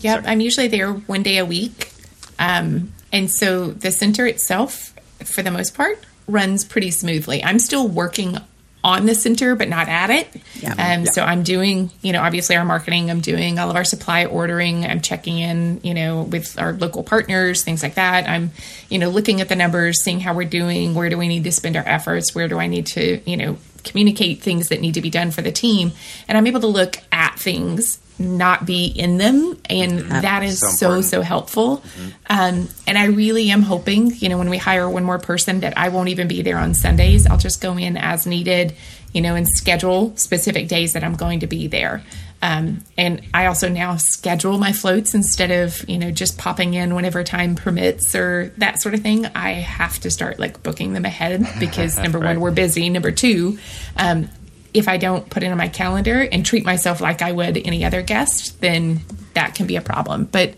[0.00, 0.14] yeah.
[0.14, 0.26] Sorry.
[0.26, 1.92] I'm usually there one day a week,
[2.38, 7.42] um, and so the center itself, for the most part, runs pretty smoothly.
[7.42, 8.38] I'm still working
[8.84, 10.28] on the center, but not at it.
[10.60, 10.74] Yeah.
[10.78, 13.10] Um, So I'm doing, you know, obviously our marketing.
[13.10, 14.84] I'm doing all of our supply ordering.
[14.86, 18.28] I'm checking in, you know, with our local partners, things like that.
[18.28, 18.52] I'm,
[18.88, 20.94] you know, looking at the numbers, seeing how we're doing.
[20.94, 22.36] Where do we need to spend our efforts?
[22.36, 25.42] Where do I need to, you know, communicate things that need to be done for
[25.42, 25.92] the team?
[26.26, 30.68] And I'm able to look at things, not be in them, and that is So
[30.68, 31.82] so so helpful.
[32.28, 35.78] Um, and I really am hoping, you know, when we hire one more person, that
[35.78, 37.26] I won't even be there on Sundays.
[37.26, 38.74] I'll just go in as needed,
[39.12, 42.02] you know, and schedule specific days that I'm going to be there.
[42.40, 46.94] Um, and I also now schedule my floats instead of, you know, just popping in
[46.94, 49.26] whenever time permits or that sort of thing.
[49.26, 52.28] I have to start like booking them ahead because number Right.
[52.28, 52.88] one, we're busy.
[52.90, 53.58] Number two,
[53.96, 54.28] um,
[54.72, 57.84] if I don't put it on my calendar and treat myself like I would any
[57.84, 59.00] other guest, then
[59.34, 60.24] that can be a problem.
[60.30, 60.54] But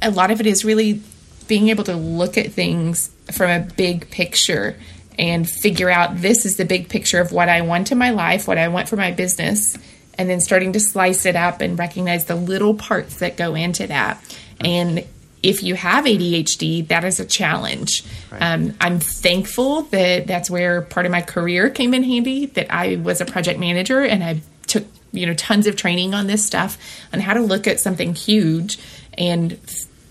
[0.00, 1.02] a lot of it is really
[1.46, 4.76] being able to look at things from a big picture
[5.18, 8.48] and figure out this is the big picture of what I want in my life,
[8.48, 9.76] what I want for my business,
[10.18, 13.86] and then starting to slice it up and recognize the little parts that go into
[13.86, 14.22] that.
[14.60, 15.04] And
[15.42, 18.02] if you have ADHD, that is a challenge.
[18.32, 22.46] Um, I'm thankful that that's where part of my career came in handy.
[22.46, 26.26] That I was a project manager and I took you know tons of training on
[26.26, 26.78] this stuff
[27.12, 28.78] on how to look at something huge
[29.16, 29.58] and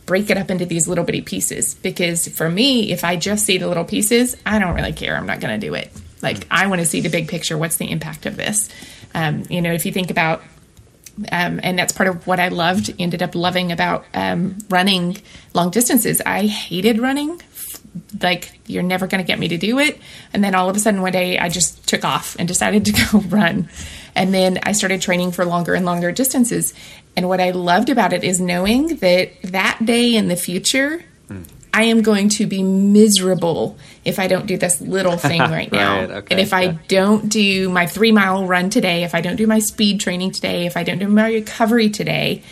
[0.06, 1.74] break it up into these little bitty pieces.
[1.76, 5.18] Because for me, if I just see the little pieces, I don't really care.
[5.18, 5.92] I'm not going to do it.
[6.22, 7.58] Like I want to see the big picture.
[7.58, 8.70] What's the impact of this?
[9.16, 10.44] Um, you know, if you think about
[11.32, 15.18] um, and that's part of what I loved, ended up loving about um, running
[15.54, 16.22] long distances.
[16.26, 17.42] I hated running.
[18.22, 19.98] Like, you're never going to get me to do it.
[20.34, 22.92] And then all of a sudden, one day, I just took off and decided to
[23.12, 23.70] go run.
[24.14, 26.74] And then I started training for longer and longer distances.
[27.16, 31.06] And what I loved about it is knowing that that day in the future,
[31.76, 36.00] I am going to be miserable if I don't do this little thing right now.
[36.00, 39.36] Right, okay, and if I don't do my three mile run today, if I don't
[39.36, 42.44] do my speed training today, if I don't do my recovery today,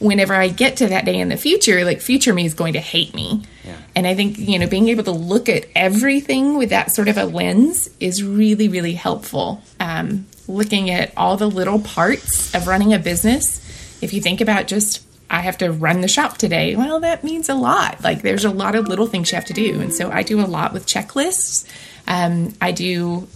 [0.00, 2.80] whenever I get to that day in the future, like future me is going to
[2.80, 3.42] hate me.
[3.64, 3.76] Yeah.
[3.94, 7.16] And I think, you know, being able to look at everything with that sort of
[7.16, 9.62] a lens is really, really helpful.
[9.78, 13.60] Um, looking at all the little parts of running a business.
[14.02, 17.48] If you think about just, I have to run the shop today, well, that means
[17.48, 18.04] a lot.
[18.04, 19.80] Like there's a lot of little things you have to do.
[19.80, 21.66] And so I do a lot with checklists.
[22.06, 23.26] Um, I do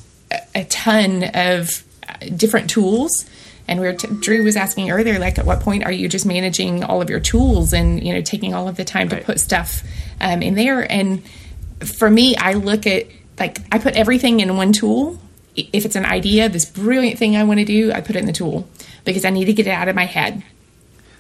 [0.55, 3.25] a, ton of uh, different tools.
[3.67, 6.27] And we were t- Drew was asking earlier, like, at what point are you just
[6.27, 9.41] managing all of your tools and you know taking all of the time to put
[9.41, 9.83] stuff
[10.21, 10.81] um, in there?
[10.93, 11.25] And
[11.85, 13.07] for me, I look at
[13.41, 15.19] like I put everything in one tool.
[15.57, 18.27] If it's an idea, this brilliant thing I want to do, I put it in
[18.27, 18.69] the tool
[19.05, 20.45] because I need to get it out of my head.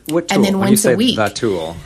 [0.06, 0.36] What tool?
[0.36, 1.16] And then once a week.
[1.16, 1.76] the tool.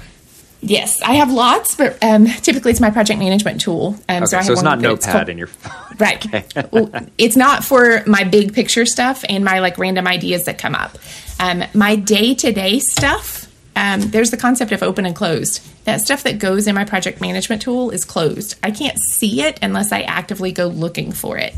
[0.62, 3.96] Yes, I have lots, but um, typically it's my project management tool.
[4.11, 5.96] Um, Okay, so I have so it's one not Notepad called- in your phone.
[5.98, 6.72] Right.
[6.72, 10.74] Well, it's not for my big picture stuff and my like random ideas that come
[10.74, 10.98] up.
[11.38, 15.62] Um, my day to day stuff, um, there's the concept of open and closed.
[15.87, 18.56] That stuff that goes in my project management tool is closed.
[18.62, 21.54] I can't see it unless I actively go looking for it.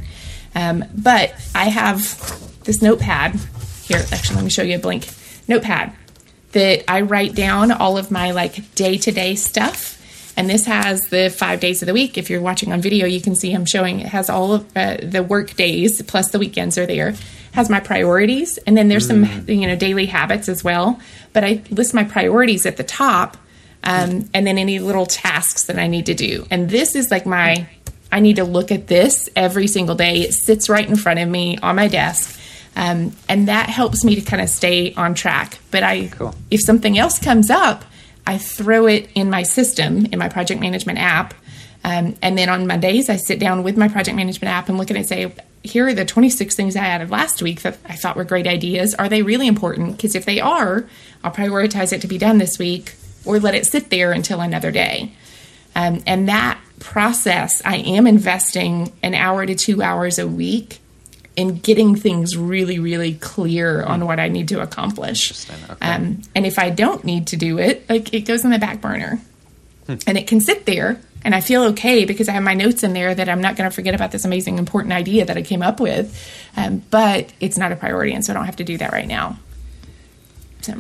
[0.55, 3.35] Um, but I have this notepad
[3.83, 3.99] here.
[4.13, 5.09] Actually, let me show you a blank
[5.49, 5.93] notepad
[6.53, 9.99] that I write down all of my like day to day stuff.
[10.37, 12.17] And this has the five days of the week.
[12.17, 14.97] If you're watching on video, you can see I'm showing it has all of uh,
[15.03, 17.15] the work days plus the weekends are there.
[17.53, 20.99] Has my priorities, and then there's some you know daily habits as well.
[21.35, 23.37] But I list my priorities at the top,
[23.85, 26.47] um, and then any little tasks that I need to do.
[26.51, 27.69] And this is like my
[28.11, 30.21] I need to look at this every single day.
[30.21, 32.39] It sits right in front of me on my desk.
[32.75, 35.59] Um, and that helps me to kind of stay on track.
[35.71, 36.35] But I, Cool.
[36.51, 37.85] if something else comes up,
[38.27, 41.35] I throw it in my system in my project management app.
[41.85, 44.91] Um, and then on Mondays, I sit down with my project management app and look
[44.91, 45.33] at it and say,
[45.65, 48.95] here are the 26 things I added last week that I thought were great ideas.
[48.95, 49.97] Are they really important?
[49.97, 50.87] Because if they are,
[51.23, 54.71] I'll prioritize it to be done this week or let it sit there until another
[54.71, 55.13] day.
[55.75, 60.81] Um, and that process, I am investing an hour to two hours a week
[61.37, 65.49] in getting things really, really clear on what I need to accomplish.
[65.51, 65.87] Okay.
[65.87, 68.81] Um, and if I don't need to do it, like it goes in the back
[68.81, 69.19] burner
[69.89, 71.01] and it can sit there.
[71.25, 73.71] And I feel okay because I have my notes in there that I'm not going
[73.71, 76.13] to forget about this amazing, important idea that I came up with.
[76.57, 79.07] Um, but it's not a priority, and so I don't have to do that right
[79.07, 79.39] now.
[80.63, 80.75] So,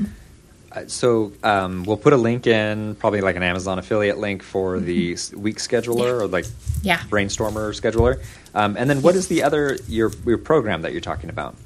[0.72, 4.80] Uh, So um, we'll put a link in, probably like an Amazon affiliate link for
[4.80, 6.88] the s week scheduler or like Mm-hmm.
[6.88, 6.98] Yeah.
[7.08, 8.20] brainstormer scheduler.
[8.54, 11.56] Um, and then what is the other your your program that you're talking about?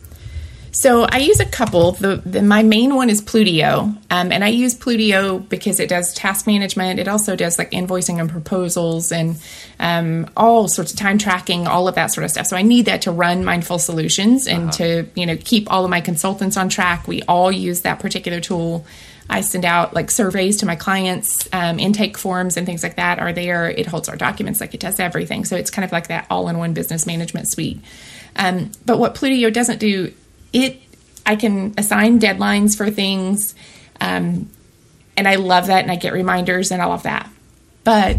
[0.76, 1.92] So I use a couple.
[1.92, 6.12] The, the my main one is Plutio, um, and I use Plutio because it does
[6.12, 7.00] task management.
[7.00, 9.40] It also does like invoicing and proposals and
[9.80, 12.46] um, all sorts of time tracking, all of that sort of stuff.
[12.46, 15.90] So I need that to run Mindful Solutions and to you know keep all of
[15.90, 17.08] my consultants on track.
[17.08, 18.84] We all use that particular tool.
[19.28, 23.18] I send out like surveys to my clients, um, intake forms and things like that
[23.18, 23.68] are there.
[23.68, 25.44] It holds our documents, like it does everything.
[25.44, 27.80] So it's kind of like that all-in-one business management suite.
[28.36, 30.12] Um, but what Plutio doesn't do,
[30.52, 30.80] it
[31.24, 33.56] I can assign deadlines for things,
[34.00, 34.48] um,
[35.16, 37.28] and I love that, and I get reminders and all of that.
[37.82, 38.18] But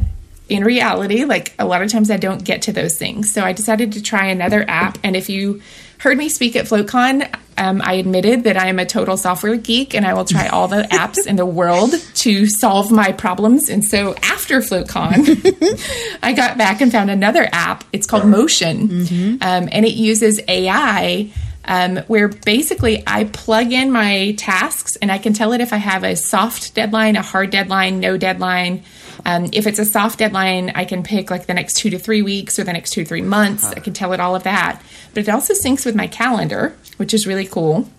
[0.49, 3.31] in reality, like a lot of times, I don't get to those things.
[3.31, 4.97] So I decided to try another app.
[5.03, 5.61] And if you
[5.99, 9.95] heard me speak at FloatCon, um, I admitted that I am a total software geek,
[9.95, 13.69] and I will try all the apps in the world to solve my problems.
[13.69, 17.83] And so after FloatCon, I got back and found another app.
[17.91, 21.31] It's called Motion, um, and it uses AI
[21.67, 25.77] um, where basically I plug in my tasks and I can tell it if I
[25.77, 28.83] have a soft deadline, a hard deadline, no deadline.
[29.25, 32.21] Um, if it's a soft deadline, I can pick like the next two to three
[32.21, 33.65] weeks or the next two to three months.
[33.65, 34.81] I can tell it all of that.
[35.13, 37.89] But it also syncs with my calendar, which is really cool.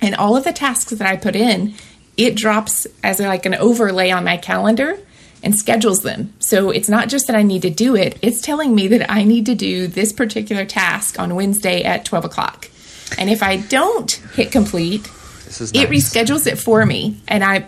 [0.00, 1.74] And all of the tasks that I put in,
[2.16, 4.98] it drops as like an overlay on my calendar
[5.42, 6.32] and schedules them.
[6.38, 9.24] So it's not just that I need to do it, it's telling me that I
[9.24, 12.70] need to do this particular task on Wednesday at 12 o'clock.
[13.18, 15.06] And if I don't hit complete,
[15.46, 17.20] is it reschedules it for me.
[17.28, 17.66] And I,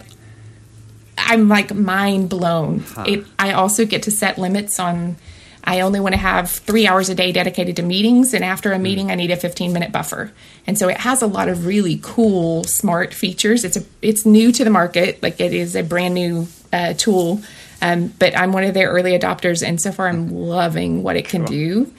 [1.18, 2.84] I'm like mind blown.
[3.06, 5.16] It, I also get to set limits on.
[5.64, 8.76] I only want to have three hours a day dedicated to meetings, and after a
[8.78, 8.82] Hmm.
[8.82, 10.32] meeting, I need a 15 minute buffer.
[10.66, 13.64] And so it has a lot of really cool, smart features.
[13.64, 17.42] It's a it's new to the market, like it is a brand new uh, tool.
[17.80, 21.28] Um, but I'm one of their early adopters, and so far I'm loving what it
[21.28, 21.92] can do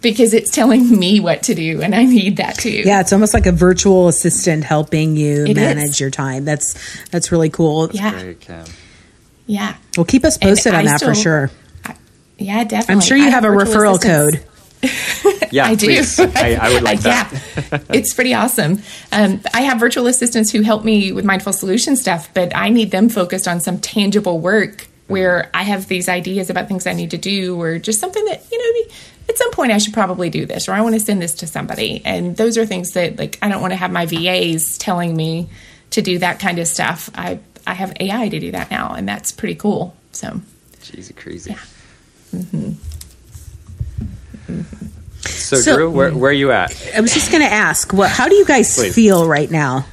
[0.00, 2.70] because it's telling me what to do, and I need that too.
[2.70, 6.00] Yeah, it's almost like a virtual assistant helping you It manage is.
[6.00, 6.44] your time.
[6.44, 6.74] That's
[7.10, 7.90] that's really cool.
[7.92, 8.64] yeah, Great, Kim.
[9.46, 9.76] yeah.
[9.96, 11.50] Well, keep us And posted on I that for still- sure.
[12.38, 12.94] Yeah, definitely.
[12.94, 14.36] I'm sure you I have a referral assistants.
[14.36, 14.44] code.
[15.50, 15.88] Yeah, I do.
[15.90, 17.32] I, I would like that.
[17.72, 18.82] yeah, it's pretty awesome.
[19.10, 22.90] Um, I have virtual assistants who help me with mindful solution stuff, but I need
[22.90, 27.10] them focused on some tangible work where I have these ideas about things I need
[27.12, 28.92] to do, or just something that you know.
[29.28, 31.46] At some point, I should probably do this, or I want to send this to
[31.46, 32.00] somebody.
[32.04, 35.48] And those are things that, like, I don't want to have my VAs telling me
[35.90, 37.10] to do that kind of stuff.
[37.14, 39.94] I I have AI to do that now, and that's pretty cool.
[40.12, 40.40] So.
[40.80, 41.54] Jeez, crazy.
[42.34, 42.72] Mm-hmm.
[45.20, 46.70] So, So- Drew, where, where are you at?
[46.96, 48.10] I was just going to ask, what?
[48.10, 48.94] How do you guys Please.
[48.94, 49.86] feel right now?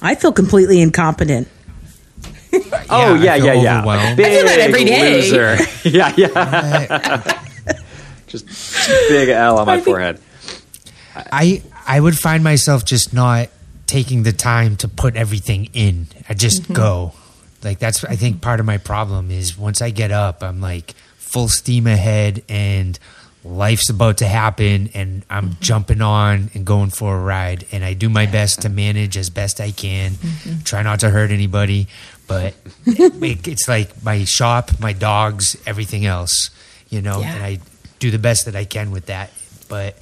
[0.00, 1.48] I feel completely incompetent.
[2.88, 4.14] Oh I yeah, feel yeah, yeah.
[4.14, 5.20] Big I feel that every day.
[5.20, 5.56] loser.
[5.88, 7.40] yeah, yeah.
[8.42, 10.20] Just big L on my I forehead.
[11.16, 13.48] I I would find myself just not
[13.86, 16.08] taking the time to put everything in.
[16.28, 16.72] I just Mm-hmm.
[16.74, 17.12] go.
[17.62, 20.94] Like that's I think part of my problem is once I get up, I'm like
[21.18, 22.98] full steam ahead and
[23.44, 25.60] life's about to happen and I'm Mm-hmm.
[25.62, 29.30] jumping on and going for a ride and I do my best to manage as
[29.30, 30.12] best I can.
[30.12, 30.62] Mm-hmm.
[30.64, 31.88] Try not to hurt anybody,
[32.26, 32.54] but
[32.86, 36.50] it, it's like my shop, my dogs, everything else,
[36.88, 37.34] you know, Yeah.
[37.34, 37.58] and I
[38.04, 39.30] do the best that I can with that.
[39.68, 39.96] But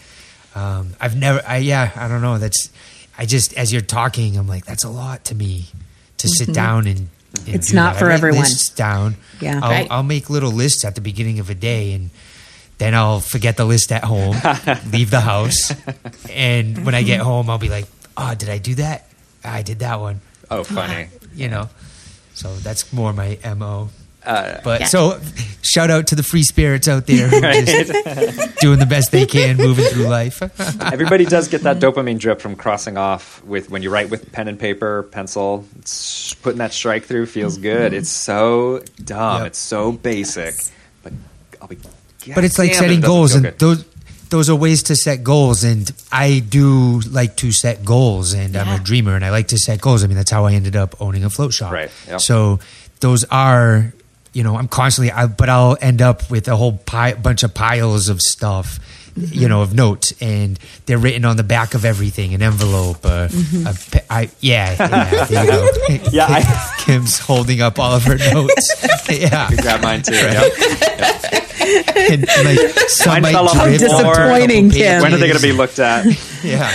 [0.55, 2.39] um, I've never, I yeah, I don't know.
[2.39, 2.71] That's,
[3.17, 5.67] I just as you're talking, I'm like, that's a lot to me
[6.19, 6.99] to sit down and.
[6.99, 7.55] and Mm-hmm.
[7.55, 7.99] It's do not that.
[7.99, 8.41] for I everyone.
[8.41, 9.17] Lists down.
[9.41, 9.59] Yeah.
[9.63, 9.89] I'll, Right.
[9.91, 12.11] I'll make little lists at the beginning of a day, and
[12.77, 14.37] then I'll forget the list at home,
[14.93, 15.73] leave the house,
[16.29, 17.87] and when I get home, I'll be like,
[18.19, 19.09] oh, did I do that?
[19.43, 20.21] I did that one.
[20.51, 21.09] Oh, funny.
[21.35, 21.71] You know.
[22.35, 23.89] So that's more my mo.
[24.25, 24.87] Uh, But Yeah.
[24.87, 25.21] so,
[25.63, 29.27] shout out to the free spirits out there who are just doing the best they
[29.27, 30.43] can, moving through life.
[30.81, 34.47] Everybody does get that dopamine drip from crossing off with when you write with pen
[34.49, 35.65] and paper, pencil.
[35.81, 37.93] It's, putting that strike through feels good.
[37.93, 39.39] It's so dumb.
[39.39, 39.47] Yep.
[39.49, 40.55] It's so basic.
[41.03, 41.13] But
[41.61, 41.79] I'll be.
[42.35, 43.59] but it's like setting it goals and good.
[43.59, 43.85] those
[44.31, 48.81] those are ways to set goals and i do like to set goals and i'm
[48.81, 50.95] a dreamer and i like to set goals i mean that's how i ended up
[51.03, 52.19] owning a float shop Right, yep.
[52.21, 52.59] so
[53.01, 53.93] those are
[54.33, 57.55] you know i'm constantly I, but i'll end up with a whole pi- bunch of
[57.55, 58.79] piles of stuff
[59.15, 63.29] you know of notes and they're written on the back of everything an envelope uh,
[63.67, 64.75] a pe- I, yeah
[65.29, 65.69] yeah, you go.
[66.11, 70.15] Yeah, I- kim's holding up all of her notes yeah Grab mine too.
[70.15, 70.53] Yep.
[72.11, 73.67] and, and, like some Mine might fell off the floor.
[73.67, 74.71] over a couple Disappointing.
[74.71, 75.03] Kim.
[75.03, 76.07] When are they going to be looked at?
[76.43, 76.71] Yeah.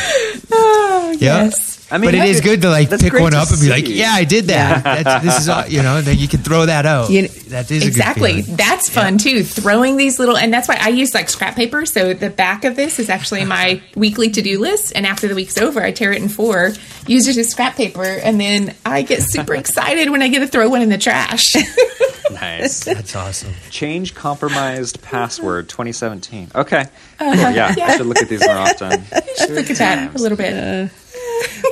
[0.51, 1.43] Oh, Yeah.
[1.45, 1.76] yes.
[1.89, 4.11] I mean, but it is good to like pick one up and be like, "Yeah,
[4.11, 4.83] I did that.
[4.83, 7.09] That's, this is all, you know." And then you can throw that out.
[7.09, 10.67] You know- that is a exactly good that's fun too throwing these little and that's
[10.67, 14.29] why i use like scrap paper so the back of this is actually my weekly
[14.29, 16.73] to-do list and after the week's over i tear it in four
[17.07, 20.47] use it as scrap paper and then i get super excited when i get to
[20.47, 21.53] throw one in the trash
[22.29, 22.83] Nice.
[22.83, 23.53] That's awesome.
[23.69, 26.51] Change compromised password 2017.
[26.53, 26.81] Okay.
[26.81, 26.87] Uh-huh.
[27.19, 27.51] Cool.
[27.55, 28.89] Yeah, I should look at these more often.
[28.91, 30.91] look at that a little bit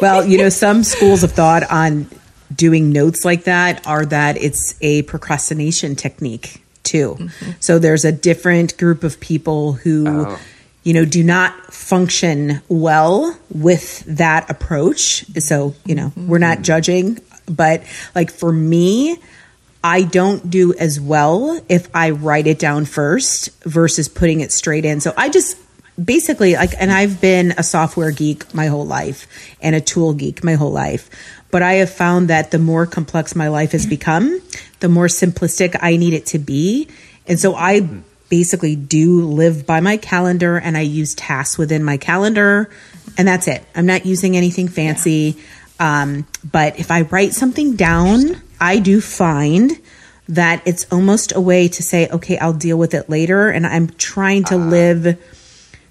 [0.01, 2.07] Well, you know, some schools of thought on
[2.53, 7.15] doing notes like that are that it's a procrastination technique too.
[7.17, 7.51] Mm-hmm.
[7.59, 10.39] So there's a different group of people who, Oh.
[10.83, 15.25] you know, do not function well with that approach.
[15.41, 16.27] So, you know, mm-hmm.
[16.27, 19.17] we're not judging, but like for me,
[19.83, 24.83] I don't do as well if I write it down first versus putting it straight
[24.85, 24.99] in.
[24.99, 25.57] So I just
[26.03, 29.27] basically like, and I've been a software geek my whole life
[29.61, 31.09] and a tool geek my whole life.
[31.51, 34.41] But I have found that the more complex my life has become,
[34.81, 36.89] the more simplistic I need it to be.
[37.27, 37.87] And so I
[38.29, 42.69] basically do live by my calendar and I use tasks within my calendar
[43.17, 43.63] and that's it.
[43.75, 45.37] I'm not using anything fancy.
[45.79, 49.71] Um, but if I write something down, I do find
[50.27, 53.49] that it's almost a way to say, okay, I'll deal with it later.
[53.49, 55.21] And I'm trying to live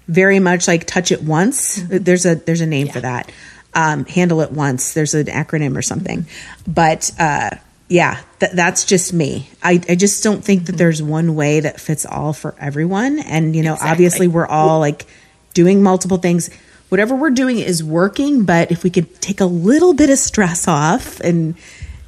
[0.07, 1.81] very much like touch it once.
[1.87, 3.31] There's a there's a name for that.
[3.73, 4.93] Um, handle it once.
[4.93, 6.25] There's an acronym or something.
[6.65, 7.49] But uh,
[7.89, 9.49] yeah, th- that's just me.
[9.61, 13.19] I, I just don't think that there's one way that fits all for everyone.
[13.19, 13.91] And you know, Exactly.
[13.91, 15.05] obviously, we're all like
[15.53, 16.49] doing multiple things.
[16.89, 20.67] Whatever we're doing is working, but if we could take a little bit of stress
[20.67, 21.55] off and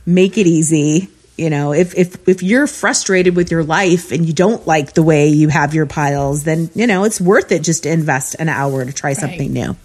[0.05, 4.33] make it easy, you know, if if if you're frustrated with your life and you
[4.33, 7.83] don't like the way you have your piles, then you know it's worth it just
[7.83, 9.75] to invest an hour to try something new.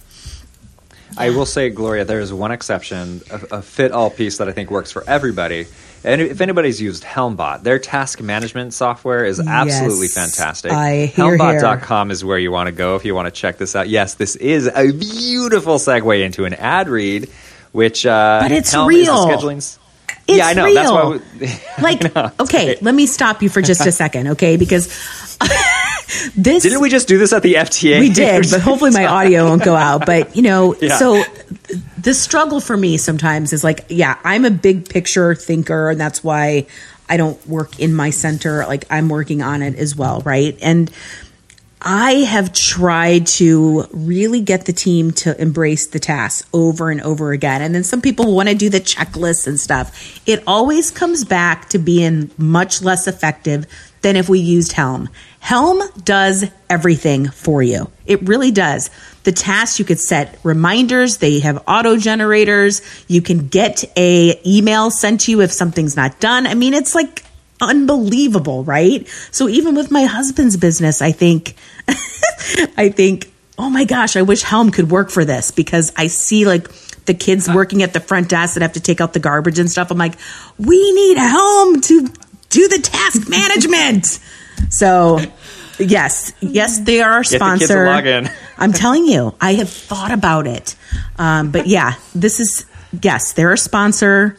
[1.16, 4.52] I will say, Gloria, there is one exception, a, a fit all piece that I
[4.52, 5.66] think works for everybody.
[6.04, 10.72] And if anybody's used Helmbot, their task management software is absolutely Yes, fantastic.
[10.72, 13.76] I hear, Helmbot.com is where you want to go if you want to check this
[13.76, 13.88] out.
[13.90, 17.28] Yes, this is a beautiful segue into an ad read,
[17.72, 19.26] which uh, But it's Helm real.
[19.28, 19.78] scheduling.
[20.28, 20.64] It's yeah, I know.
[20.66, 20.74] real.
[20.74, 21.20] That's why.
[21.40, 24.56] We, Like, know, okay, let me stop you for just a second, okay?
[24.56, 24.86] Because
[26.36, 27.98] this Didn't we just do this at the FTA?
[28.00, 30.06] we did, but hopefully my audio won't go out.
[30.06, 30.96] But you know, Yeah.
[30.96, 31.22] so
[32.00, 36.22] the struggle for me sometimes is like, yeah, I'm a big picture thinker, and that's
[36.22, 36.66] why
[37.08, 38.64] I don't work in my center.
[38.66, 40.56] Like I'm working on it as well, right?
[40.62, 40.90] And
[41.84, 47.32] I have tried to really get the team to embrace the task over and over
[47.32, 47.60] again.
[47.60, 50.22] And then some people want to do the checklists and stuff.
[50.26, 53.66] It always comes back to being much less effective
[54.02, 55.08] than if we used Helm.
[55.40, 57.90] Helm does everything for you.
[58.06, 58.90] It really does.
[59.24, 64.90] The tasks you could set reminders, they have auto generators, you can get a email
[64.90, 66.46] sent to you if something's not done.
[66.46, 67.24] I mean, it's like
[67.62, 69.08] unbelievable, right?
[69.30, 71.54] So even with my husband's business, I think,
[72.76, 76.44] I think, oh my gosh, I wish Helm could work for this because I see
[76.46, 76.68] like
[77.06, 79.70] the kids working at the front desk that have to take out the garbage and
[79.70, 79.90] stuff.
[79.90, 80.14] I'm like,
[80.58, 82.08] we need Helm to
[82.50, 84.18] do the task management.
[84.68, 85.18] So
[85.78, 88.30] yes, yes, they are our Get the kids a sponsor.
[88.58, 90.76] I'm telling you, I have thought about it.
[91.18, 92.64] Um, but yeah, this is
[93.02, 94.36] yes, they're a sponsor,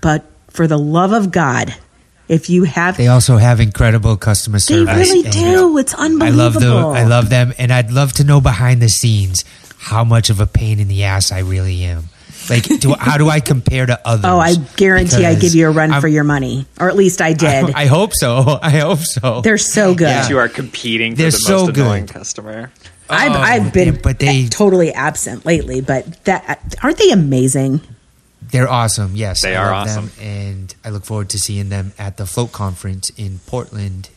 [0.00, 1.74] but for the love of God,
[2.28, 4.94] if you have They also have incredible customer service.
[4.94, 5.78] they really do.
[5.78, 6.36] It's I unbelievable.
[6.38, 6.54] love
[6.94, 9.44] the I love them, and I'd love to know behind the scenes
[9.78, 12.04] how much of a pain in the ass I really am.
[12.50, 14.24] Like, do, how do I compare to others?
[14.24, 17.20] Oh, I guarantee I give you a run I'm- for your money, or at least
[17.20, 17.74] I did.
[17.74, 18.58] I hope so.
[18.62, 19.42] I hope so.
[19.42, 20.08] They're so good.
[20.08, 20.28] Yeah.
[20.28, 22.14] You are competing for They're the so annoying good.
[22.14, 22.70] customer.
[23.10, 25.80] I've, Oh, I've been, yeah, but they- totally absent lately.
[25.82, 27.80] But that aren't they amazing?
[28.50, 29.14] They're awesome.
[29.16, 32.26] Yes, They I are love them, and I look forward to seeing them at the
[32.26, 34.10] Float Conference in Portland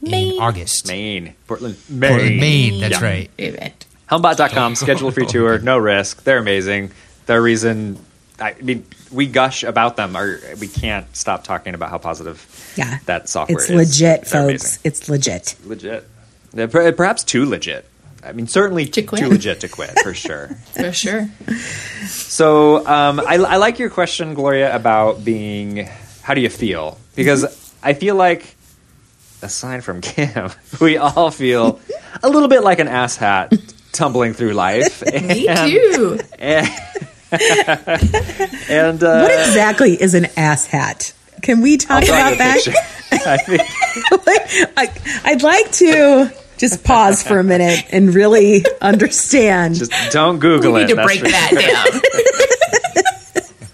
[0.00, 0.34] Maine.
[0.36, 0.86] in August.
[0.88, 2.10] Maine, Portland, Maine.
[2.10, 2.80] Portland, Maine.
[2.80, 3.04] That's Yeah.
[3.06, 3.30] right.
[3.38, 3.86] Event.
[4.10, 6.22] Helmbot.com, schedule a free tour, no risk.
[6.24, 6.90] They're amazing.
[7.26, 7.98] They're reason.
[8.38, 12.46] I mean, we gush about them, or we can't stop talking about how positive
[12.76, 13.64] Yeah, that software is.
[13.64, 13.76] It's is.
[14.00, 14.62] legit, They're folks.
[14.76, 14.80] amazing.
[14.84, 15.54] It's legit.
[15.64, 16.06] Legit.
[16.96, 17.86] Perhaps too legit.
[18.26, 20.48] I mean, certainly To too legit to quit, for sure.
[20.74, 21.28] For sure.
[22.06, 25.88] So um, I, I like your question, Gloria, about being
[26.22, 26.98] how do you feel?
[27.14, 27.44] Because
[27.82, 28.56] I feel like,
[29.42, 30.50] aside from Kim,
[30.80, 31.80] we all feel
[32.22, 33.58] a little bit like an asshat
[33.92, 35.02] tumbling through life.
[35.12, 36.18] And, Me too.
[36.38, 36.68] And,
[38.68, 41.12] and uh, What exactly is an ass hat?
[41.42, 42.66] Can we talk I'll draw you about that?
[43.12, 43.62] I think
[44.76, 49.76] I, I'd like to just pause for a minute and really understand.
[49.76, 50.78] just don't Google it.
[50.78, 50.86] We it.
[50.88, 51.62] need to break that sure.
[51.62, 52.00] down.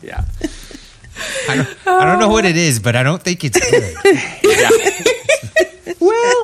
[0.02, 0.24] Yeah.
[1.48, 3.96] I don't, I don't know what it is, but I don't think it's good.
[4.42, 4.68] Yeah.
[6.00, 6.42] well,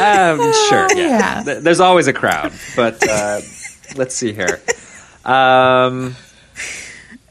[0.00, 0.86] um, sure.
[0.96, 1.42] Yeah.
[1.44, 1.58] Yeah.
[1.60, 3.40] There's always a crowd, but uh,
[3.96, 4.62] let's see here.
[5.24, 6.16] Um,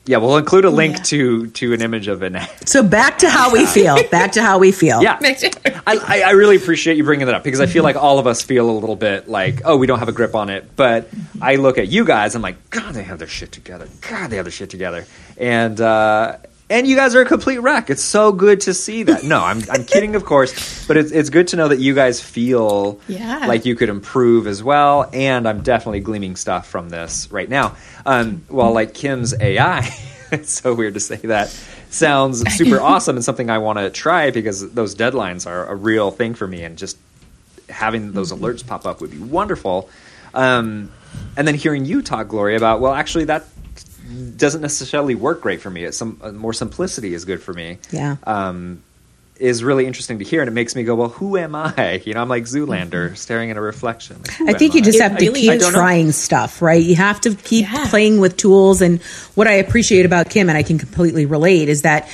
[0.05, 1.03] yeah, we'll include a link Yeah.
[1.03, 2.39] to to an image of an.
[2.65, 3.97] so back to how we feel.
[4.09, 5.01] Back to how we feel.
[5.03, 8.17] Yeah, I, I, I really appreciate you bringing that up because I feel like all
[8.19, 10.75] of us feel a little bit like, oh, we don't have a grip on it.
[10.75, 11.09] But
[11.41, 13.87] I look at you guys, I'm like, God, they have their shit together.
[14.09, 15.05] God, they have their shit together.
[15.37, 16.37] And uh,
[16.71, 17.89] and you guys are a complete wreck.
[17.89, 19.23] It's so good to see that.
[19.23, 22.19] No, I'm I'm kidding, of course, but it's it's good to know that you guys
[22.21, 23.45] feel Yeah.
[23.47, 25.09] like you could improve as well.
[25.13, 27.75] And I'm definitely gleaming stuff from this right now.
[28.05, 29.87] Um, well, like Kim's AI,
[30.31, 31.49] it's so weird to say that.
[31.91, 36.09] Sounds super awesome and something I want to try because those deadlines are a real
[36.09, 36.97] thing for me, and just
[37.69, 38.43] having those Mm-hmm.
[38.45, 39.89] alerts pop up would be wonderful.
[40.33, 40.89] Um,
[41.35, 43.43] and then hearing you talk, Gloria, about well, actually that
[44.37, 45.83] doesn't necessarily work great for me.
[45.83, 47.77] It's some uh, more simplicity is good for me.
[47.91, 48.17] Yeah.
[48.23, 48.83] Um,
[49.37, 51.99] is really interesting to hear, and it makes me go, well, who am I?
[52.05, 54.17] You know, I'm like Zoolander staring at a reflection.
[54.39, 56.83] Like, I think am you just have to really- keep trying stuff, right?
[56.83, 57.87] You have to keep Yeah.
[57.89, 58.81] playing with tools.
[58.83, 59.01] And
[59.33, 62.07] what I appreciate about Kim, and I can completely relate, is that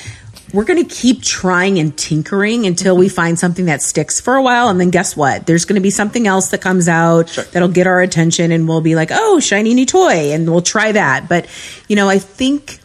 [0.52, 4.42] we're going to keep trying and tinkering until we find something that sticks for a
[4.42, 4.68] while.
[4.68, 5.46] And then guess what?
[5.46, 7.44] There's going to be something else that comes out Sure.
[7.44, 10.32] that'll get our attention, and we'll be like, oh, shiny new toy.
[10.32, 11.28] And we'll try that.
[11.28, 11.46] But,
[11.88, 12.80] you know, I think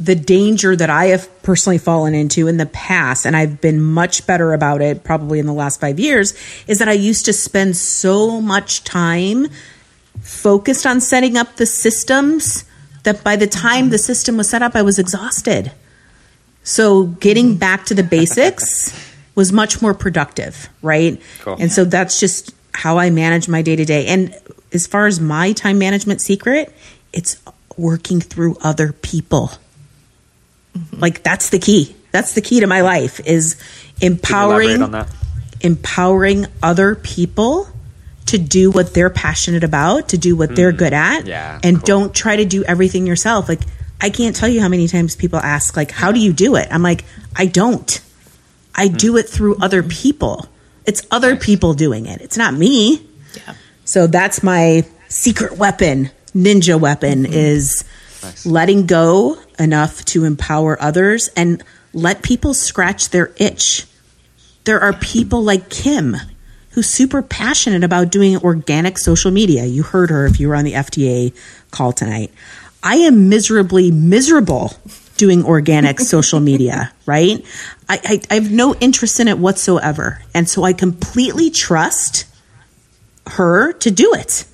[0.00, 4.26] the danger that I have personally fallen into in the past, and I've been much
[4.26, 6.34] better about it probably in the last five years,
[6.66, 9.46] is that I used to spend so much time
[10.20, 12.64] focused on setting up the systems
[13.04, 15.70] that by the time the system was set up, I was exhausted.
[16.64, 18.92] So getting back to the basics
[19.34, 21.20] was much more productive, right?
[21.40, 21.56] Cool.
[21.60, 24.06] And so that's just how I manage my day to day.
[24.06, 24.34] And
[24.72, 26.74] as far as my time management secret,
[27.12, 27.40] it's
[27.76, 29.52] working through other people.
[30.92, 31.94] Like that's the key.
[32.10, 33.54] That's the key to my life is
[34.00, 35.06] Can you elaborate empowering
[35.60, 37.68] empowering other people
[38.26, 41.28] to do what they're passionate about, to do what they're good at, Mm.
[41.28, 41.84] Yeah, and cool.
[41.84, 43.48] don't try to do everything yourself.
[43.48, 43.60] Like
[44.00, 46.68] I can't tell you how many times people ask like how do you do it?
[46.70, 47.04] I'm like
[47.36, 48.00] I don't.
[48.74, 48.96] I Hmm.
[48.96, 50.48] do it through other people.
[50.86, 52.20] It's other people doing it.
[52.20, 53.00] It's not me.
[53.34, 53.54] Yeah.
[53.84, 57.84] So that's my secret weapon, ninja weapon is
[58.22, 58.44] Nice.
[58.46, 63.86] letting go enough to empower others and let people scratch their itch.
[64.64, 66.16] There are people like Kim
[66.70, 69.64] who's super passionate about doing organic social media.
[69.66, 71.32] You heard her if you were on the FTA
[71.70, 72.32] call tonight.
[72.84, 74.74] I am miserably miserable
[75.16, 77.44] doing organic social media, right?
[77.88, 80.22] I, I, I have no interest in it whatsoever.
[80.34, 82.26] And so I completely trust
[83.28, 84.44] her to do it.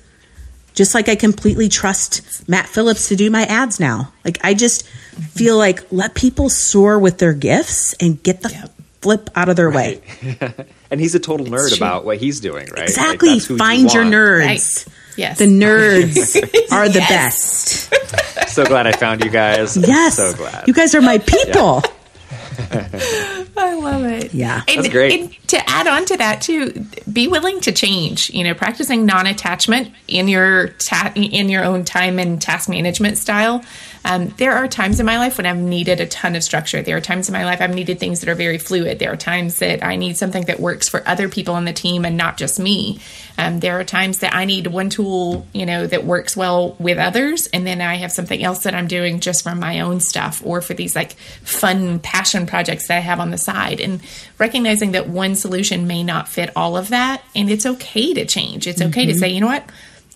[0.73, 4.13] Just like I completely trust Matt Phillips to do my ads now.
[4.23, 8.71] Like I just feel like let people soar with their gifts and get the Yep.
[9.01, 10.01] flip out of their way.
[10.89, 12.83] and he's a total nerd about what he's doing, right?
[12.83, 13.33] Exactly.
[13.33, 14.45] that's who you Find your nerds.
[14.45, 14.85] Right.
[15.17, 15.39] Yes.
[15.39, 16.35] The nerds
[16.71, 17.87] are the Yes.
[17.89, 17.93] best.
[18.51, 19.77] So glad I found you guys.
[19.77, 20.17] Yes.
[20.17, 20.67] So glad.
[20.67, 21.81] You guys are my people.
[22.71, 24.33] I love it.
[24.33, 24.61] Yeah.
[24.67, 25.19] And, That's great.
[25.19, 28.29] and to add on to that too, be willing to change.
[28.31, 33.63] You know, practicing non-attachment in your ta- in your own time and task management style.
[34.03, 36.81] Um, there are times in my life when I've needed a ton of structure.
[36.81, 38.99] There are times in my life I've needed things that are very fluid.
[38.99, 42.03] There are times that I need something that works for other people on the team
[42.03, 42.99] and not just me.
[43.37, 46.97] Um, there are times that I need one tool, you know, that works well with
[46.97, 50.41] others, and then I have something else that I'm doing just for my own stuff
[50.45, 53.79] or for these like fun passion projects that I have on the side.
[53.79, 54.01] And
[54.37, 58.67] recognizing that one solution may not fit all of that, and it's okay to change.
[58.67, 59.69] It's okay to say, you know what,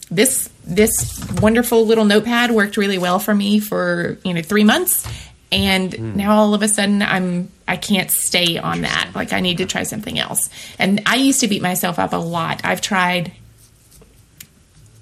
[0.09, 5.07] this this wonderful little notepad worked really well for me for you know three months.
[5.51, 9.11] And now all of a sudden i'm i can't stay on that.
[9.15, 10.49] Like i need to try something else.
[10.79, 12.61] And i used to beat myself up a lot.
[12.63, 13.31] I've tried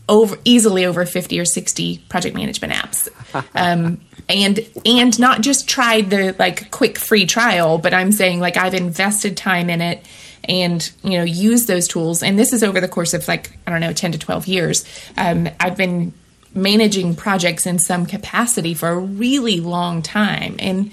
[0.10, 3.10] over easily over 50 or 60 project management apps.
[3.56, 4.00] Um,
[4.30, 8.74] and and not just tried the like quick free trial but i'm saying like i've
[8.74, 10.06] invested time in it
[10.46, 12.24] and you know use those tools.
[12.24, 14.86] And this is over the course of like i don't know 10 to 12 years.
[15.18, 16.14] Um, i've been
[16.56, 20.56] managing projects in some capacity for a really long time.
[20.60, 20.92] And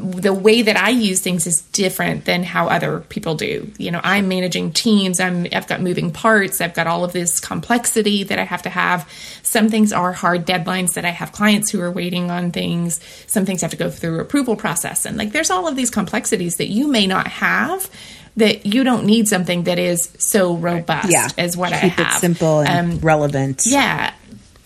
[0.00, 3.70] the way that I use things is different than how other people do.
[3.78, 5.20] You know, I'm managing teams.
[5.20, 6.60] I'm I've got moving parts.
[6.60, 9.08] I've got all of this complexity that I have to have.
[9.42, 13.00] Some things are hard deadlines that I have clients who are waiting on things.
[13.26, 16.56] Some things have to go through approval process and like there's all of these complexities
[16.56, 17.90] that you may not have
[18.36, 21.28] that you don't need something that is so robust Yeah.
[21.38, 21.96] as what I have.
[21.96, 23.62] Keep it simple and Um, relevant.
[23.64, 24.12] yeah,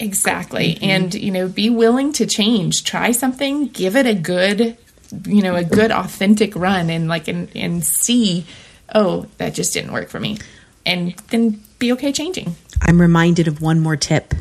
[0.01, 0.78] exactly.
[0.83, 2.85] And, you know, be willing to change.
[2.85, 4.76] Try something, give it a good,
[5.25, 8.47] you know, a good authentic run and like and, and see,
[8.95, 10.39] oh, that just didn't work for me.
[10.87, 12.57] And then be okay changing.
[12.83, 14.35] I'm reminded of one more tip.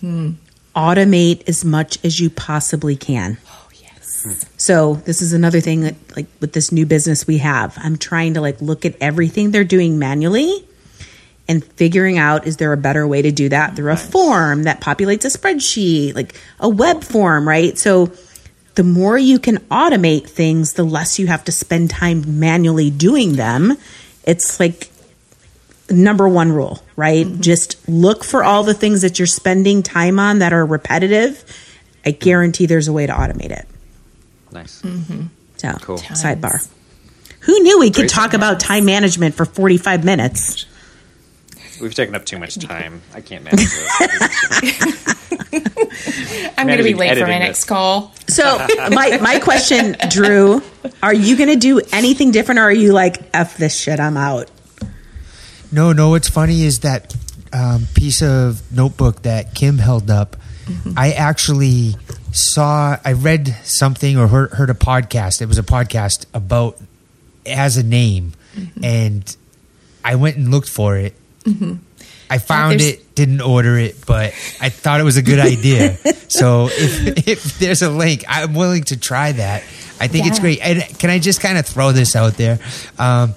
[0.00, 0.32] Hmm.
[0.74, 3.38] Automate as much as you possibly can.
[3.46, 4.46] Oh yes.
[4.56, 7.76] So this is another thing that like with this new business we have.
[7.80, 10.66] I'm trying to like look at everything they're doing manually
[11.46, 14.80] and figuring out is there a better way to do that through a form that
[14.80, 17.76] populates a spreadsheet, like a web form, right?
[17.78, 18.12] So
[18.74, 23.34] the more you can automate things, the less you have to spend time manually doing
[23.34, 23.76] them.
[24.24, 24.90] It's like
[25.90, 27.26] number one rule, right?
[27.26, 27.40] Mm-hmm.
[27.40, 31.44] Just look for all the things that you're spending time on that are repetitive.
[32.04, 32.18] I mm-hmm.
[32.18, 33.66] guarantee there's a way to automate it.
[34.50, 34.82] Nice.
[34.82, 35.26] Mm-hmm.
[35.56, 35.98] So, Cool.
[35.98, 36.68] sidebar.
[37.40, 38.40] Who knew we could Great talk time.
[38.40, 40.66] about time management for 45 minutes?
[41.80, 43.02] We've taken up too much time.
[43.14, 45.14] I can't manage this.
[46.58, 47.64] I'm going to be late for my next this.
[47.64, 48.14] call.
[48.28, 48.58] So,
[48.90, 50.62] my, my question, Drew,
[51.02, 54.16] are you going to do anything different or are you like, F this shit, I'm
[54.16, 54.50] out?
[55.72, 56.10] No, no.
[56.10, 57.14] What's funny is that
[57.52, 60.36] um, piece of notebook that Kim held up.
[60.96, 61.96] I actually
[62.32, 62.96] saw.
[63.04, 65.42] I read something or heard, heard a podcast.
[65.42, 66.78] It was a podcast about
[67.44, 68.32] it has a name,
[68.82, 69.36] and
[70.02, 71.14] I went and looked for it.
[72.30, 75.96] I found it, didn't order it, but I thought it was a good idea.
[76.28, 79.62] so if, if there's a link, I'm willing to try that.
[80.00, 80.60] I think it's great.
[80.60, 82.58] And can I just kind of throw this out there?
[82.98, 83.34] Um,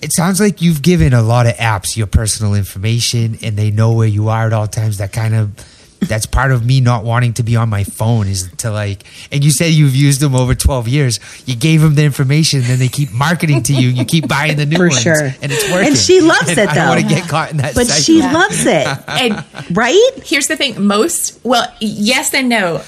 [0.00, 3.92] it sounds like you've given a lot of apps your personal information and they know
[3.92, 4.98] where you are at all times.
[4.98, 5.50] That kind of
[6.00, 9.42] that's part of me not wanting to be on my phone is to like and
[9.44, 12.86] you said you've used them over 12 years you gave them the information then they
[12.88, 15.22] keep marketing to you you keep buying the new For ones sure.
[15.42, 17.08] and it's working And she loves And it, i don't want though.
[17.08, 18.02] to get caught in that But cycle.
[18.02, 18.32] she Yeah.
[18.32, 20.10] loves it, And right?
[20.24, 22.82] here's the thing most well yes and no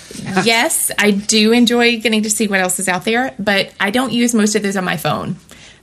[0.45, 4.13] yes i do enjoy getting to see what else is out there but i don't
[4.13, 5.37] use most of those on my phone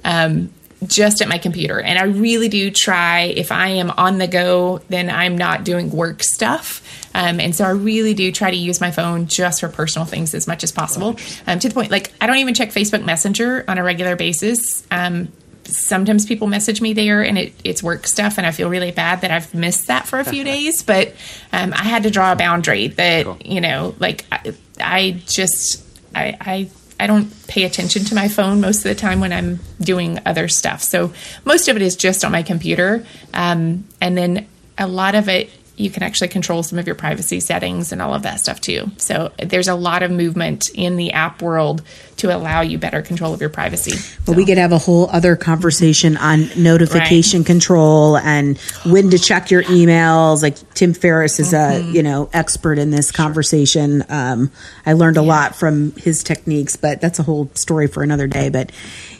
[0.05, 0.53] um,
[0.85, 1.79] just at my computer.
[1.79, 5.89] And i really do try if i am on the go then i'm not doing
[5.91, 6.83] work stuff.
[7.13, 10.33] Um, and so i really do try to use my phone just for personal things
[10.33, 11.17] as much as possible.
[11.47, 14.85] Um, to the point like i don't even check facebook messenger on a regular basis.
[14.91, 15.29] Um,
[15.63, 19.19] sometimes people message me there and it, it's work stuff and i feel really bad
[19.21, 20.83] that i've missed that for a few days.
[20.83, 21.13] But
[21.51, 25.83] um, i had to draw a boundary that you know like I, I just
[26.15, 26.69] I, I
[26.99, 30.47] i don't pay attention to my phone most of the time when i'm doing other
[30.47, 30.81] stuff.
[30.83, 31.13] So
[31.45, 33.05] most of it is just on my computer.
[33.33, 37.39] Um, and then a lot of it you can actually control some of your privacy
[37.39, 38.89] settings and all of that stuff too.
[38.97, 41.83] So there's a lot of movement in the app world
[42.17, 43.93] to allow you better control of your privacy.
[44.25, 47.45] But we could have a whole other conversation on notification Right.
[47.45, 48.57] control and
[48.87, 50.41] when to check your emails.
[50.41, 51.89] Like Tim Ferriss is Mm-hmm.
[51.89, 54.03] a you know expert in this conversation.
[54.09, 54.51] Um,
[54.85, 58.49] I learned a lot from his techniques, but that's a whole story for another day.
[58.49, 58.71] But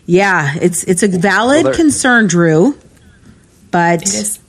[0.07, 2.75] yeah, it's it's a valid Well, there- concern, Drew.
[3.69, 4.39] But It is.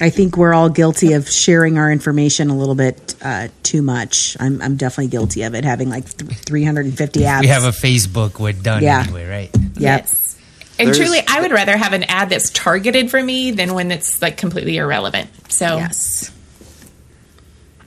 [0.00, 4.36] I think we're all guilty of sharing our information a little bit uh, too much.
[4.38, 7.40] I'm, I'm definitely guilty of it, having like th- 350 apps.
[7.40, 8.38] We have a Facebook.
[8.38, 9.00] We're done Yeah.
[9.04, 9.50] anyway, right?
[9.54, 9.72] Yep.
[9.78, 10.38] Yes.
[10.78, 13.88] And There's- truly, I would rather have an ad that's targeted for me than one
[13.88, 15.30] that's like completely irrelevant.
[15.50, 16.30] So Yes.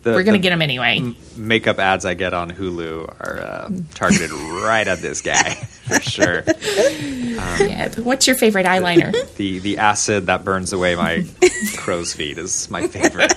[0.04, 1.14] The- we're going to the get them anyway.
[1.36, 4.32] makeup ads I get on Hulu are uh, targeted
[4.64, 6.44] right at this guy for sure.
[6.48, 7.90] yeah.
[8.00, 9.14] What's your favorite eyeliner?
[9.36, 11.26] The the acid that burns away my
[11.78, 13.34] crow's feet is my favorite.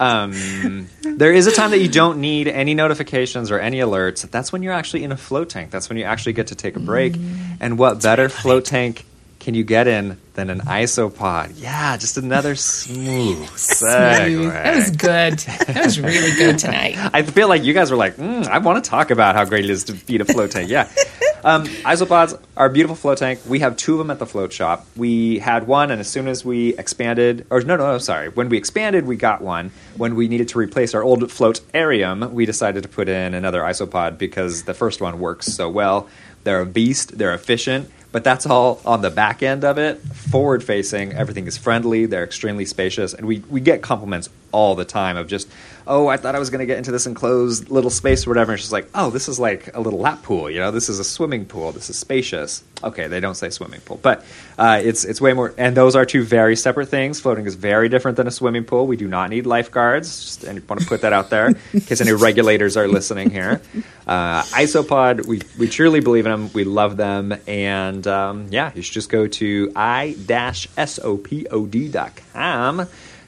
[0.00, 4.28] Um, there is a time that you don't need any notifications or any alerts.
[4.30, 5.70] That's when you're actually in a float tank.
[5.70, 7.16] That's when you actually get to take a break.
[7.60, 9.04] And what better float tank
[9.44, 11.52] can you get in than an isopod?
[11.60, 14.50] Yeah, just another smooth segue.
[14.50, 15.38] that was good.
[15.38, 16.96] That was really good tonight.
[17.12, 19.64] I feel like you guys were like, mm, I want to talk about how great
[19.66, 20.70] it is to feed a float tank.
[20.70, 20.90] Yeah.
[21.44, 23.38] Um, isopods are a beautiful float tank.
[23.46, 24.86] We have two of them at the float shop.
[24.96, 28.30] We had one, and as soon as we expanded, or no, no, no, sorry.
[28.30, 29.70] When we expanded, we got one.
[29.98, 34.16] When we needed to replace our old floatarium, we decided to put in another isopod
[34.16, 36.08] because the first one works so well.
[36.44, 40.00] They're a beast, they're efficient, but that's all on the back end of it.
[40.00, 44.84] Forward facing, everything is friendly, they're extremely spacious, and we, we get compliments all the
[44.84, 45.50] time of just,
[45.86, 48.52] oh, I thought I was going to get into this enclosed little space or whatever.
[48.52, 51.00] And she's like, oh, this is like a little lap pool, you know, this is
[51.00, 52.62] a swimming pool, this is spacious.
[52.82, 54.24] Okay, they don't say swimming pool, but
[54.58, 57.18] uh, it's, it's way more, and those are two very separate things.
[57.18, 58.86] Floating is very different than a swimming pool.
[58.86, 60.38] We do not need lifeguards.
[60.38, 63.60] Just want to put that out there in case any regulators are listening here.
[64.06, 66.50] Uh, Isopod, we, we truly believe in them.
[66.52, 67.34] We love them.
[67.48, 71.14] And um, yeah, you should just go to i-sopod.com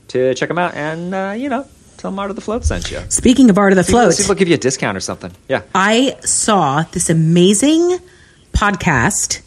[0.08, 2.90] to check them out and, uh, you know, tell them Art of the Float sent
[2.90, 3.00] you.
[3.08, 5.32] Speaking of Art of the Float, See if they'll give you a discount or something.
[5.48, 5.62] Yeah.
[5.74, 7.98] I saw this amazing
[8.52, 9.42] podcast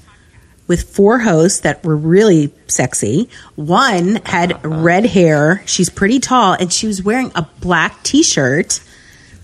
[0.67, 3.27] with four hosts that were really sexy.
[3.55, 5.63] One had red hair.
[5.65, 8.79] She's pretty tall, and she was wearing a black T-shirt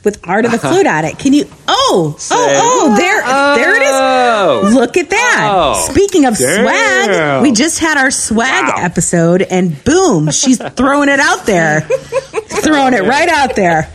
[0.06, 1.18] with Art of the Float on it.
[1.20, 1.46] Can you?
[1.68, 2.96] Oh, oh, oh!
[2.96, 3.22] There,
[3.56, 4.72] there it Oh.
[4.74, 5.52] Look at that.
[5.54, 5.88] Oh.
[5.92, 6.64] Speaking of Damn.
[6.64, 8.76] swag, we just had our swag Wow.
[8.78, 11.82] episode, and boom, she's throwing it out there,
[12.62, 13.90] throwing it right out there.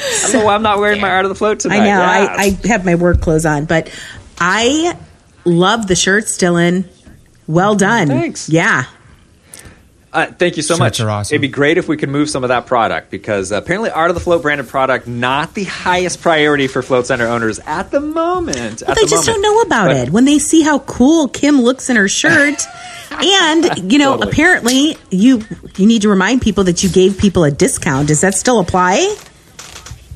[0.00, 1.76] I don't know why I'm not wearing my Art of the Float tonight.
[1.76, 1.86] I know.
[1.86, 2.10] Yeah.
[2.38, 3.90] I, I have my work clothes on, but
[4.38, 4.96] I
[5.44, 6.84] love the shirt, Dylan.
[7.48, 8.06] Well done.
[8.08, 8.48] Thanks.
[8.48, 8.84] Yeah.
[10.12, 11.00] Uh, thank you so Shirts much.
[11.00, 11.34] are awesome.
[11.34, 14.14] It'd be great if we could move some of that product because apparently Art of
[14.14, 18.82] the Float branded product not the highest priority for Float Center owners at the moment.
[18.86, 20.10] But they just don't know about it.
[20.10, 22.62] When they see how cool Kim looks in her shirt,
[23.10, 24.30] and you know, Totally.
[24.30, 25.42] apparently you
[25.76, 28.08] you need to remind people that you gave people a discount.
[28.08, 29.16] Does that still apply?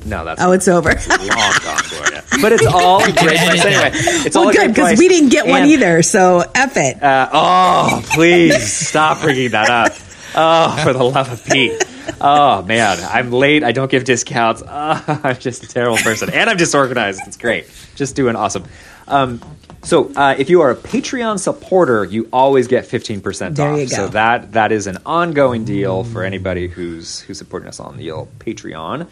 [0.05, 0.89] No, that's Oh, it's over.
[0.89, 1.17] long
[1.63, 2.23] gone, Gloria.
[2.41, 3.15] But it's all great.
[3.15, 6.01] price anyway, it's all well, a good because we didn't get one either.
[6.03, 7.01] So f it.
[7.01, 9.93] Uh, oh, please stop bringing that up.
[10.35, 11.83] Oh, for the love of Pete.
[12.19, 13.63] Oh man, I'm late.
[13.63, 14.61] I don't give discounts.
[14.67, 17.21] Oh, I'm just a terrible person, and I'm disorganized.
[17.27, 17.65] It's great.
[17.95, 18.63] Just doing awesome.
[19.07, 19.41] Um,
[19.83, 23.77] so, uh, if you are a Patreon supporter, you always get 15% There off.
[23.79, 23.95] you go.
[23.95, 28.11] So that that is an ongoing deal for anybody who's who's supporting us on the
[28.11, 29.07] old Patreon.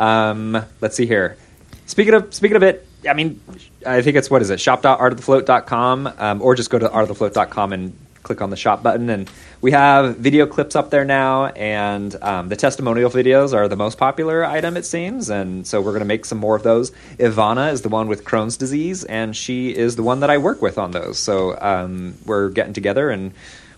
[0.00, 1.36] Um, let's see here.
[1.86, 3.40] Speaking of speaking of it, I mean,
[3.86, 4.58] I think it's what is it?
[4.58, 9.30] Shop.artofthefloat.com, um, or just go to artofthefloat.com and click on the shop button, and
[9.60, 11.46] we have video clips up there now.
[11.46, 15.92] And um, the testimonial videos are the most popular item, it seems, and so we're
[15.92, 16.92] going to make some more of those.
[17.18, 20.62] Ivana is the one with Crohn's disease, and she is the one that I work
[20.62, 21.18] with on those.
[21.18, 23.32] So um, we're getting together and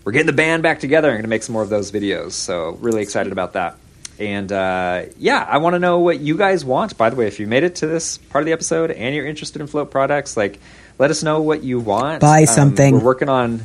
[0.05, 1.09] we're getting the band back together.
[1.09, 2.31] I'm going to make some more of those videos.
[2.31, 3.77] So really excited about that.
[4.19, 6.97] And uh, yeah, I want to know what you guys want.
[6.97, 9.25] By the way, if you made it to this part of the episode and you're
[9.25, 10.59] interested in float products, like
[10.99, 12.21] let us know what you want.
[12.21, 12.93] Buy Um, something.
[12.95, 13.63] we're working on.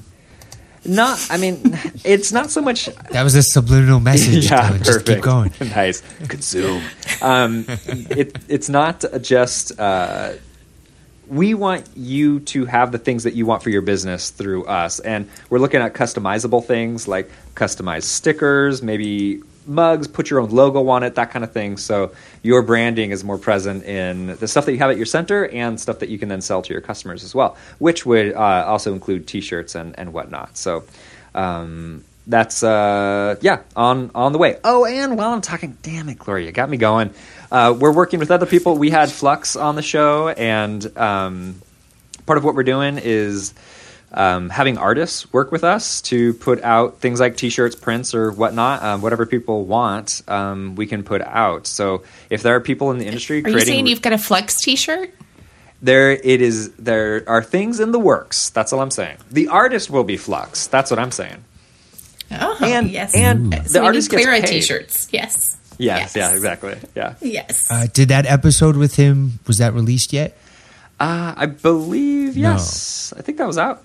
[0.84, 1.61] Not, I mean,
[2.05, 4.46] it's not so much That was a subliminal message.
[4.51, 4.84] yeah, Dylan.
[4.84, 5.53] Just keep going.
[5.61, 6.03] nice.
[6.28, 6.82] Consume.
[7.20, 9.78] Um, it, it's not just.
[9.78, 10.32] Uh,
[11.26, 14.99] we want you to have the things that you want for your business through us,
[15.01, 20.89] and we're looking at customizable things like customized stickers, maybe mugs, put your own logo
[20.89, 21.77] on it, that kind of thing.
[21.77, 22.12] So
[22.43, 25.79] your branding is more present in the stuff that you have at your center and
[25.79, 28.93] stuff that you can then sell to your customers as well, which would uh, also
[28.93, 30.57] include T-shirts and and whatnot.
[30.57, 30.85] So.
[31.35, 34.59] Um, that's uh, yeah on on the way.
[34.62, 37.14] Oh, and while I'm talking, damn it, Gloria, got me going.
[37.51, 38.77] Uh, we're working with other people.
[38.77, 41.62] We had Flux on the show, and um,
[42.27, 43.55] part of what we're doing is
[44.12, 48.82] um, having artists work with us to put out things like T-shirts, prints, or whatnot.
[48.82, 51.66] Um, whatever people want, um, we can put out.
[51.66, 54.18] So if there are people in the industry Are creating, you saying you've got a
[54.18, 55.12] Flux T-shirt?
[55.80, 56.72] there it is.
[56.72, 58.50] There are things in the works.
[58.50, 59.18] That's all I'm saying.
[59.30, 60.66] The artist will be Flux.
[60.66, 61.44] That's what I'm saying.
[62.32, 63.14] Oh, And- yes.
[63.14, 64.46] and So the we artist need gets paid.
[64.46, 65.09] T-shirts.
[65.12, 65.56] Yes.
[65.78, 66.76] Yes, yeah, exactly.
[66.96, 67.14] Yeah.
[67.20, 67.70] Yes.
[67.70, 70.36] Uh, did that episode with him was that released yet?
[70.98, 73.14] Uh, I believe yes.
[73.16, 73.84] I think that was out.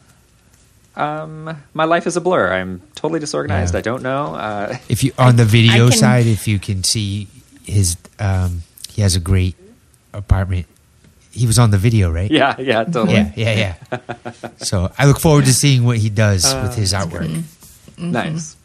[0.96, 2.54] Um, my life is a blur.
[2.54, 3.74] I'm totally disorganized.
[3.74, 3.80] Yeah.
[3.80, 4.36] I don't know.
[4.36, 7.28] Uh, If you on the video can- side, if you can see
[7.66, 9.56] his, um, he has a great
[10.14, 10.68] apartment.
[11.32, 12.30] He was on the video, right?
[12.30, 13.14] yeah, yeah, totally.
[13.14, 14.32] yeah, yeah, yeah.
[14.58, 17.26] so I look forward to seeing what he does with his artwork.
[17.28, 18.12] Mm-hmm.
[18.12, 18.56] Nice.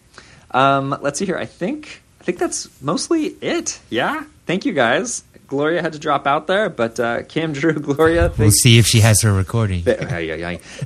[0.51, 1.39] Um, let's see here.
[1.39, 3.81] I think I think that's mostly it.
[3.89, 4.25] Yeah.
[4.45, 5.25] Thank you guys.
[5.49, 9.01] Gloria had to drop out there, but uh, Kim, Drew, Gloria, We'll see if she
[9.01, 9.83] has her recording.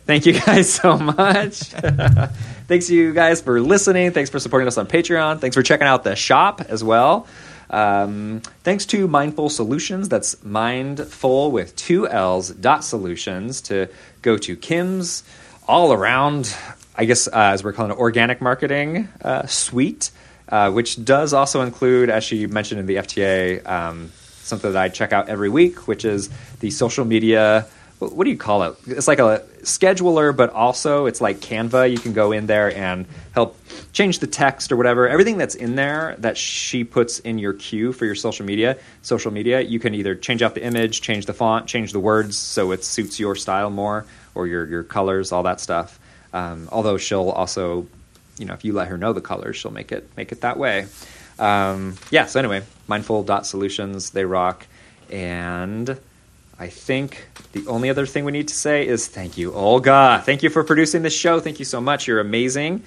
[0.07, 1.59] Thank you guys so much.
[2.69, 4.13] Thanks you guys for listening.
[4.13, 5.41] Thanks for supporting us on Patreon.
[5.41, 7.27] Thanks for checking out the shop as well.
[7.71, 10.09] Um, thanks to Mindful Solutions.
[10.09, 13.89] That's mindful with two L's dot solutions to
[14.21, 15.25] go to Kim's
[15.67, 16.55] all around,
[16.97, 20.11] I guess, uh, as we're calling it, organic marketing uh, suite,
[20.51, 24.13] uh, which does also include, as she mentioned in the FTA, um,
[24.43, 26.31] something that I check out every week, which is
[26.61, 27.67] the social media.
[27.99, 28.77] What, do you call it?
[28.89, 31.89] It's like a scheduler, but also it's like Canva.
[31.89, 33.57] You can go in there and help
[33.93, 35.09] change the text or whatever.
[35.09, 39.31] Everything that's in there that she puts in your queue for your social media, social
[39.33, 42.73] media, you can either change out the image, change the font, change the words so
[42.73, 46.01] it suits your style more or your your colors, all that stuff.
[46.33, 47.87] Um, although she'll also,
[48.39, 50.59] you know, if you let her know the colors, she'll make it make it that
[50.59, 50.87] way.
[51.43, 52.27] Um, yeah.
[52.27, 54.67] So anyway, mindful dot solutions they rock,
[55.11, 55.99] and
[56.59, 60.23] I think the only other thing we need to say is thank you, Olga.
[60.25, 61.41] Thank you for producing this show.
[61.41, 62.07] Thank you so much.
[62.07, 62.83] You're amazing.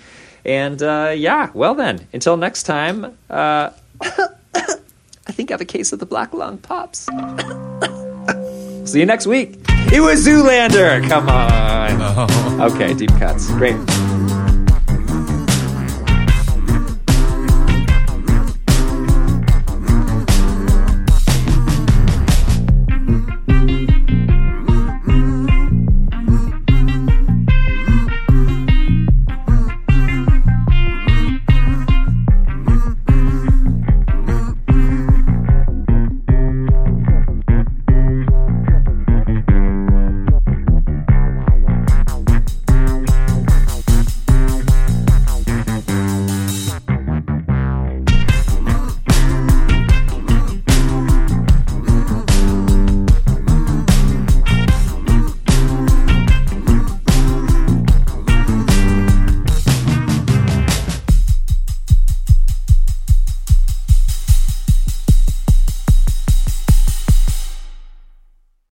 [0.45, 3.17] And uh, yeah, well then, until next time.
[3.29, 3.71] Uh,
[5.27, 7.07] I think I have a case of the black lung pops.
[8.89, 9.57] See you next week.
[9.91, 11.07] It was Zoolander.
[11.09, 11.65] Come on.
[12.55, 13.51] Okay, deep cuts.
[13.51, 13.75] Great.